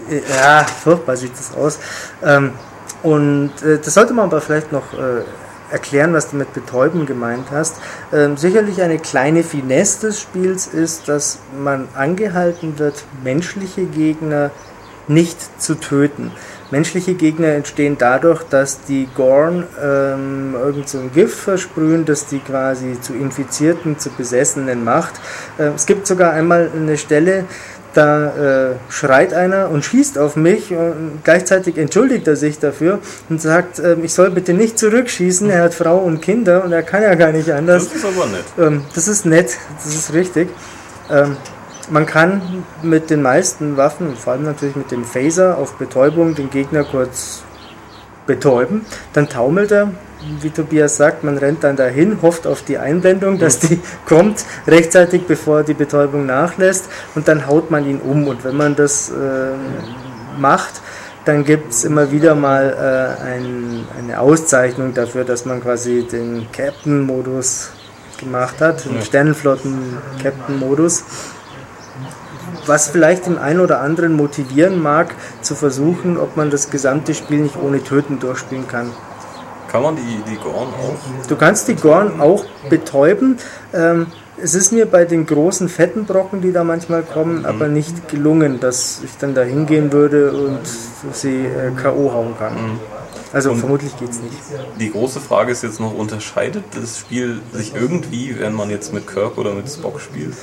[0.10, 1.80] ja, furchtbar sieht das aus.
[2.24, 2.52] Ähm,
[3.04, 5.24] und äh, das sollte man aber vielleicht noch äh,
[5.72, 7.76] erklären, was du mit betäuben gemeint hast.
[8.14, 14.52] Ähm, sicherlich eine kleine Finesse des Spiels ist, dass man angehalten wird, menschliche Gegner
[15.08, 16.32] nicht zu töten.
[16.70, 22.40] Menschliche Gegner entstehen dadurch, dass die Gorn ähm, irgend so ein Gift versprühen, das die
[22.40, 25.14] quasi zu Infizierten, zu Besessenen macht.
[25.58, 27.46] Ähm, es gibt sogar einmal eine Stelle,
[27.98, 33.42] da äh, schreit einer und schießt auf mich und gleichzeitig entschuldigt er sich dafür und
[33.42, 37.02] sagt, äh, ich soll bitte nicht zurückschießen, er hat Frau und Kinder und er kann
[37.02, 37.86] ja gar nicht anders.
[37.86, 38.46] Das ist aber nett.
[38.60, 40.50] Ähm, das ist nett, das ist richtig.
[41.10, 41.38] Ähm,
[41.90, 46.50] man kann mit den meisten Waffen, vor allem natürlich mit dem Phaser auf Betäubung, den
[46.50, 47.42] Gegner kurz
[48.28, 49.92] betäuben, dann taumelt er,
[50.42, 55.28] wie Tobias sagt, man rennt dann dahin, hofft auf die Einblendung, dass die kommt, rechtzeitig
[55.28, 58.28] bevor die Betäubung nachlässt und dann haut man ihn um.
[58.28, 59.52] Und wenn man das äh,
[60.40, 60.82] macht,
[61.26, 66.48] dann gibt es immer wieder mal äh, ein, eine Auszeichnung dafür, dass man quasi den
[66.52, 67.72] Captain-Modus
[68.18, 71.04] gemacht hat, den Sternenflotten-Captain-Modus.
[72.66, 77.40] Was vielleicht den einen oder anderen motivieren mag, zu versuchen, ob man das gesamte Spiel
[77.40, 78.92] nicht ohne Töten durchspielen kann.
[79.72, 81.28] Kann man die, die Gorn auch?
[81.28, 83.38] Du kannst die Gorn auch betäuben.
[83.74, 84.08] Ähm,
[84.42, 87.46] es ist mir bei den großen fetten Brocken, die da manchmal kommen, mhm.
[87.46, 90.60] aber nicht gelungen, dass ich dann da hingehen würde und
[91.12, 92.14] sie äh, K.O.
[92.14, 92.54] hauen kann.
[92.54, 92.80] Mhm.
[93.34, 94.38] Also und vermutlich geht es nicht.
[94.80, 99.06] Die große Frage ist jetzt noch, unterscheidet das Spiel sich irgendwie, wenn man jetzt mit
[99.06, 100.36] Kirk oder mit Spock spielt?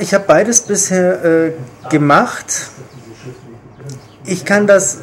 [0.00, 1.52] Ich habe beides bisher äh,
[1.90, 2.70] gemacht.
[4.24, 4.98] Ich kann das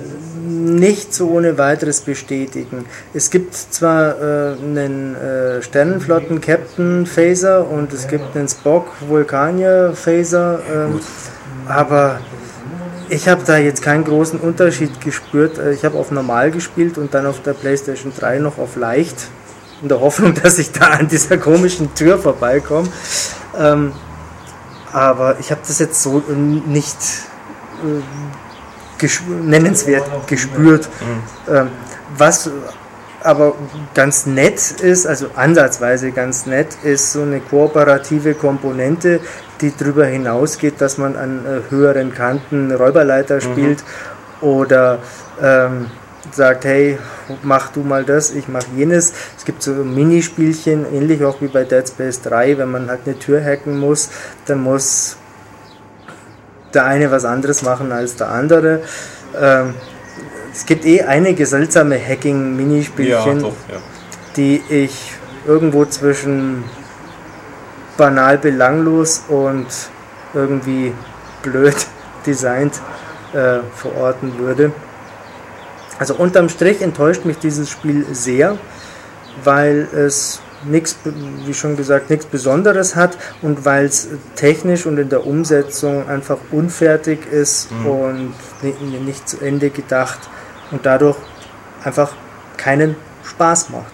[0.54, 2.86] nicht so ohne weiteres bestätigen.
[3.14, 10.60] Es gibt zwar äh, einen äh, Sternenflotten-Captain Phaser und es gibt einen Spock Vulkanier Phaser,
[10.60, 12.20] äh, aber
[13.10, 15.58] ich habe da jetzt keinen großen Unterschied gespürt.
[15.58, 19.28] Äh, ich habe auf normal gespielt und dann auf der PlayStation 3 noch auf leicht,
[19.82, 22.88] in der Hoffnung, dass ich da an dieser komischen Tür vorbeikomme.
[23.58, 23.94] Ähm,
[24.92, 26.98] aber ich habe das jetzt so nicht
[29.04, 29.10] äh,
[29.44, 30.90] nennenswert gespürt.
[31.48, 31.54] Mhm.
[31.54, 31.68] Ähm,
[32.18, 32.50] was
[33.24, 33.56] aber
[33.94, 39.22] ganz nett ist, also ansatzweise ganz nett, ist so eine kooperative Komponente,
[39.62, 43.42] die darüber hinausgeht, dass man an äh, höheren Kanten Räuberleiter mhm.
[43.42, 43.84] spielt
[44.42, 44.48] mhm.
[44.48, 45.00] oder
[45.42, 45.86] ähm,
[46.32, 46.98] sagt, hey,
[47.44, 49.14] mach du mal das, ich mach jenes.
[49.38, 53.18] Es gibt so Minispielchen, ähnlich auch wie bei Dead Space 3, wenn man halt eine
[53.20, 54.10] Tür hacken muss,
[54.46, 55.18] dann muss
[56.74, 58.82] der eine was anderes machen als der andere.
[59.40, 59.74] Ähm,
[60.54, 63.82] es gibt eh einige seltsame Hacking-Minispielchen, ja, ja.
[64.36, 65.14] die ich
[65.48, 66.64] irgendwo zwischen
[67.98, 69.68] banal belanglos und
[70.34, 70.94] irgendwie
[71.42, 71.76] blöd
[72.26, 72.82] designt
[73.34, 74.72] äh, verorten würde.
[76.00, 78.58] Also unterm Strich enttäuscht mich dieses Spiel sehr,
[79.44, 80.98] weil es nichts,
[81.46, 86.38] wie schon gesagt, nichts Besonderes hat und weil es technisch und in der Umsetzung einfach
[86.52, 87.86] unfertig ist mhm.
[87.86, 88.34] und
[89.06, 90.20] nicht zu Ende gedacht
[90.72, 91.18] und dadurch
[91.84, 92.14] einfach
[92.58, 93.94] keinen Spaß macht.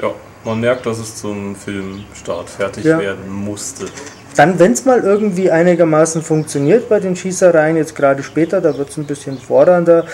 [0.00, 0.12] Ja,
[0.44, 2.98] man merkt, dass es zum Filmstart fertig ja.
[2.98, 3.86] werden musste.
[4.36, 8.90] Dann, wenn es mal irgendwie einigermaßen funktioniert bei den Schießereien, jetzt gerade später, da wird
[8.90, 10.06] es ein bisschen fordernder,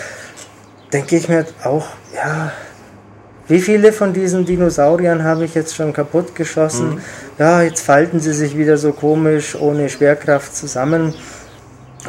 [0.93, 2.53] denke ich mir auch, ja,
[3.47, 6.95] wie viele von diesen Dinosauriern habe ich jetzt schon kaputt geschossen?
[6.95, 7.01] Mhm.
[7.39, 11.15] Ja, jetzt falten sie sich wieder so komisch ohne Schwerkraft zusammen.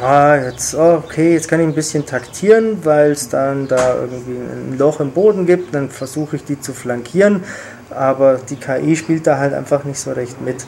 [0.00, 4.36] Ah, jetzt, oh, okay, jetzt kann ich ein bisschen taktieren, weil es dann da irgendwie
[4.36, 5.74] ein Loch im Boden gibt.
[5.74, 7.44] Dann versuche ich die zu flankieren.
[7.90, 10.64] Aber die KI spielt da halt einfach nicht so recht mit.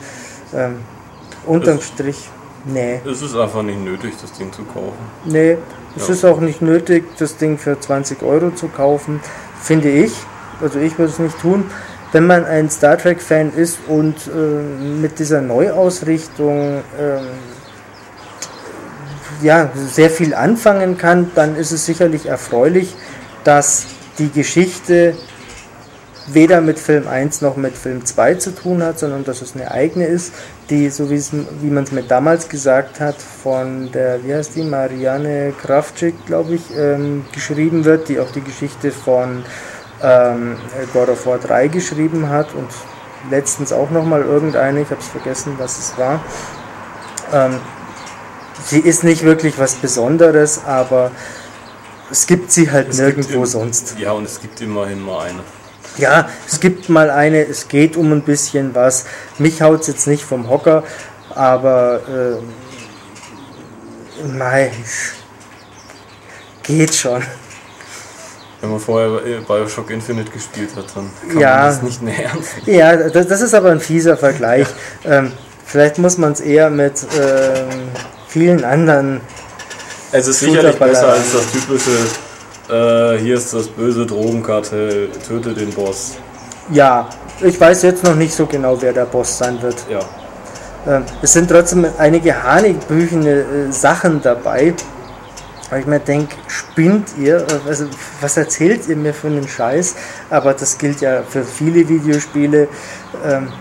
[0.53, 0.77] Ähm,
[1.45, 2.29] unterm es, Strich,
[2.65, 3.01] nee.
[3.05, 4.97] Es ist einfach nicht nötig, das Ding zu kaufen.
[5.25, 5.57] Nee,
[5.95, 6.13] es ja.
[6.13, 9.19] ist auch nicht nötig, das Ding für 20 Euro zu kaufen,
[9.61, 10.13] finde ich
[10.61, 11.65] also ich würde es nicht tun,
[12.11, 14.29] wenn man ein Star Trek-Fan ist und äh,
[15.01, 17.19] mit dieser Neuausrichtung äh,
[19.41, 22.95] ja, sehr viel anfangen kann, dann ist es sicherlich erfreulich,
[23.43, 23.85] dass
[24.17, 25.15] die Geschichte
[26.33, 29.71] weder mit Film 1 noch mit Film 2 zu tun hat, sondern dass es eine
[29.71, 30.33] eigene ist,
[30.69, 35.53] die, so wie, man es mir damals gesagt hat, von der, wie heißt die, Marianne
[35.59, 39.43] Kravczyk, glaube ich, ähm, geschrieben wird, die auch die Geschichte von
[40.01, 40.57] ähm,
[40.93, 42.69] God of War 3 geschrieben hat und
[43.29, 46.21] letztens auch nochmal irgendeine, ich habe es vergessen, was es war.
[47.33, 47.59] Ähm,
[48.65, 51.11] sie ist nicht wirklich was Besonderes, aber
[52.11, 53.95] es gibt sie halt es nirgendwo im, sonst.
[53.99, 55.39] Ja, und es gibt immerhin mal eine.
[55.97, 59.05] Ja, es gibt mal eine, es geht um ein bisschen was.
[59.37, 60.83] Mich haut es jetzt nicht vom Hocker,
[61.35, 62.37] aber äh,
[64.27, 64.71] mei,
[66.63, 67.23] geht schon.
[68.61, 72.49] Wenn man vorher Bioshock Infinite gespielt hat, dann kann ja, man das nicht mehr ernst
[72.65, 74.67] Ja, das, das, ist aber ein fieser Vergleich.
[75.05, 75.31] ähm,
[75.65, 77.89] vielleicht muss man es eher mit ähm,
[78.27, 79.21] vielen anderen.
[80.11, 81.91] Es ist sicherlich besser als das typische,
[82.69, 86.17] äh, hier ist das böse Drogenkartell, töte den Boss.
[86.71, 87.09] Ja,
[87.41, 89.77] ich weiß jetzt noch nicht so genau, wer der Boss sein wird.
[89.89, 89.99] Ja.
[90.87, 94.73] Ähm, es sind trotzdem einige hanebüchene äh, Sachen dabei
[95.69, 97.45] weil ich mir denke, spinnt ihr?
[97.67, 97.85] Also,
[98.21, 99.95] was erzählt ihr mir für einen Scheiß?
[100.29, 102.67] Aber das gilt ja für viele Videospiele.
[103.25, 103.51] Ähm,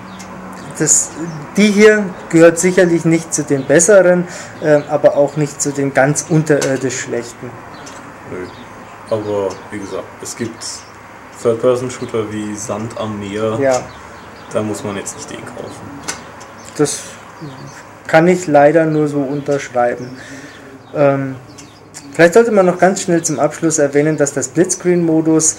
[0.78, 1.10] das,
[1.56, 4.28] die hier gehört sicherlich nicht zu den besseren,
[4.62, 7.50] ähm, aber auch nicht zu den ganz unterirdisch schlechten.
[8.30, 8.46] Nö.
[9.10, 10.64] Aber wie gesagt, es gibt
[11.42, 13.58] Third-Person-Shooter wie Sand am Meer.
[13.60, 13.80] Ja.
[14.52, 16.00] Da muss man jetzt nicht den kaufen.
[16.76, 17.00] Das
[18.06, 20.16] kann ich leider nur so unterschreiben.
[20.94, 21.36] Ähm,
[22.18, 25.54] Vielleicht sollte man noch ganz schnell zum Abschluss erwähnen, dass der Splitscreen-Modus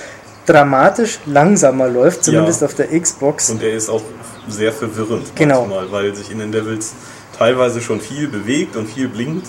[0.45, 2.67] dramatisch langsamer läuft, zumindest ja.
[2.67, 3.49] auf der Xbox.
[3.49, 4.01] Und er ist auch
[4.49, 5.61] sehr verwirrend genau.
[5.61, 6.95] manchmal, weil sich in den Levels
[7.37, 9.47] teilweise schon viel bewegt und viel blinkt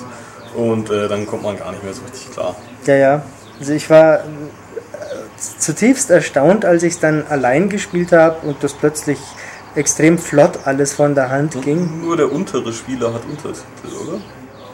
[0.54, 2.54] und äh, dann kommt man gar nicht mehr so richtig klar.
[2.86, 3.22] Ja, ja.
[3.58, 4.22] Also ich war äh,
[5.58, 9.18] zutiefst erstaunt, als ich es dann allein gespielt habe und das plötzlich
[9.74, 12.02] extrem flott alles von der Hand und ging.
[12.02, 14.20] Nur der untere Spieler hat Untertitel, oder?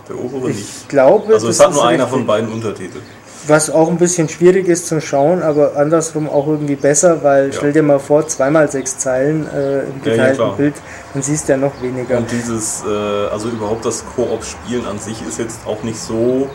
[0.09, 0.89] Der obere ich nicht.
[0.89, 3.01] glaube, also es hat nur einer von beiden Untertitel.
[3.49, 7.53] Was auch ein bisschen schwierig ist zum Schauen, aber andersrum auch irgendwie besser, weil ja.
[7.53, 10.75] stell dir mal vor, zweimal sechs Zeilen äh, im geteilten ja, ja, Bild,
[11.15, 12.19] dann siehst du ja noch weniger.
[12.19, 16.49] Und dieses, äh, also überhaupt das Koop-Spielen an sich ist jetzt auch nicht so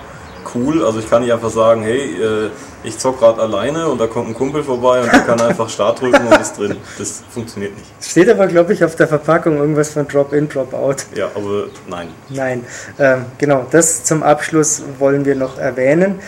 [0.56, 0.86] cool.
[0.86, 2.50] Also ich kann nicht einfach sagen, hey, äh,
[2.84, 6.02] ich zock gerade alleine und da kommt ein Kumpel vorbei und der kann einfach Start
[6.02, 6.78] drücken und ist drin.
[6.98, 7.90] Das funktioniert nicht.
[8.02, 11.06] Steht aber, glaube ich, auf der Verpackung irgendwas von Drop-in, Drop-out.
[11.16, 12.08] Ja, aber nein.
[12.30, 12.66] Nein,
[13.00, 16.20] ähm, genau, das zum Abschluss wollen wir noch erwähnen.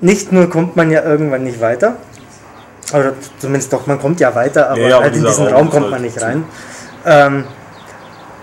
[0.00, 1.96] Nicht nur kommt man ja irgendwann nicht weiter,
[2.92, 5.70] oder zumindest doch, man kommt ja weiter, aber, ja, aber halt in diesen Raum, Raum
[5.70, 6.44] kommt man halt nicht rein.
[7.06, 7.44] Ähm,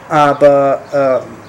[0.10, 1.41] aber äh,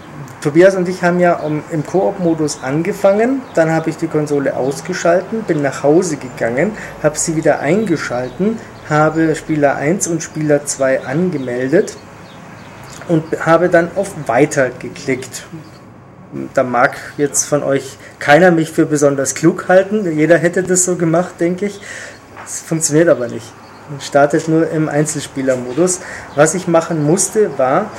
[0.43, 1.40] Tobias und ich haben ja
[1.70, 7.36] im Koop-Modus angefangen, dann habe ich die Konsole ausgeschalten, bin nach Hause gegangen, habe sie
[7.36, 8.59] wieder eingeschalten,
[8.90, 11.97] habe Spieler 1 und Spieler 2 angemeldet
[13.07, 15.47] und habe dann auf Weiter geklickt.
[16.55, 20.97] Da mag jetzt von euch keiner mich für besonders klug halten, jeder hätte das so
[20.97, 21.80] gemacht, denke ich.
[22.45, 23.47] Es funktioniert aber nicht.
[23.90, 26.01] Man startet nur im Einzelspielermodus.
[26.34, 27.90] Was ich machen musste, war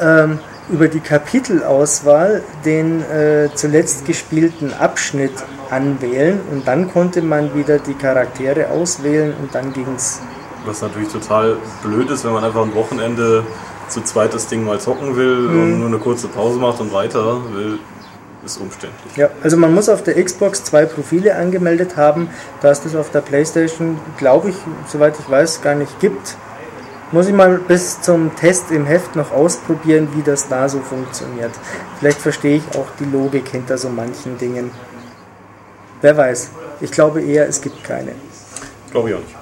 [0.00, 0.38] ähm,
[0.68, 5.32] über die Kapitelauswahl den äh, zuletzt gespielten Abschnitt
[5.70, 10.20] anwählen und dann konnte man wieder die Charaktere auswählen und dann ging es.
[10.66, 13.44] Was natürlich total blöd ist, wenn man einfach am Wochenende
[13.88, 15.62] zu zweit das Ding mal zocken will mhm.
[15.62, 17.78] und nur eine kurze Pause macht und weiter will,
[18.44, 19.16] ist umständlich.
[19.16, 22.28] Ja, also man muss auf der Xbox zwei Profile angemeldet haben,
[22.60, 24.56] da es das auf der Playstation, glaube ich,
[24.86, 26.36] soweit ich weiß, gar nicht gibt.
[27.12, 31.50] Muss ich mal bis zum Test im Heft noch ausprobieren, wie das da so funktioniert.
[31.98, 34.70] Vielleicht verstehe ich auch die Logik hinter so manchen Dingen.
[36.00, 36.50] Wer weiß.
[36.80, 38.12] Ich glaube eher, es gibt keine.
[38.92, 39.34] Glaube ich auch nicht.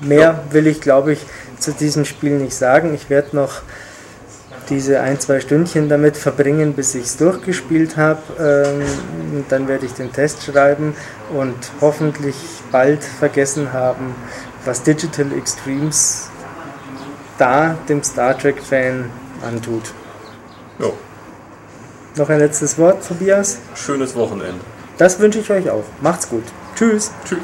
[0.00, 1.24] Mehr will ich, glaube ich,
[1.58, 2.92] zu diesem Spiel nicht sagen.
[2.92, 3.62] Ich werde noch
[4.68, 8.20] diese ein, zwei Stündchen damit verbringen, bis ich es durchgespielt habe.
[8.38, 10.94] Ähm, dann werde ich den Test schreiben
[11.32, 12.36] und hoffentlich
[12.72, 14.14] bald vergessen haben,
[14.66, 16.30] was Digital Extremes
[17.38, 19.10] da dem Star Trek-Fan
[19.42, 19.92] antut.
[20.78, 20.94] Jo.
[22.16, 23.58] Noch ein letztes Wort, Tobias?
[23.74, 24.60] Schönes Wochenende.
[24.96, 25.84] Das wünsche ich euch auch.
[26.00, 26.44] Macht's gut.
[26.74, 27.10] Tschüss.
[27.24, 27.40] Tschüss.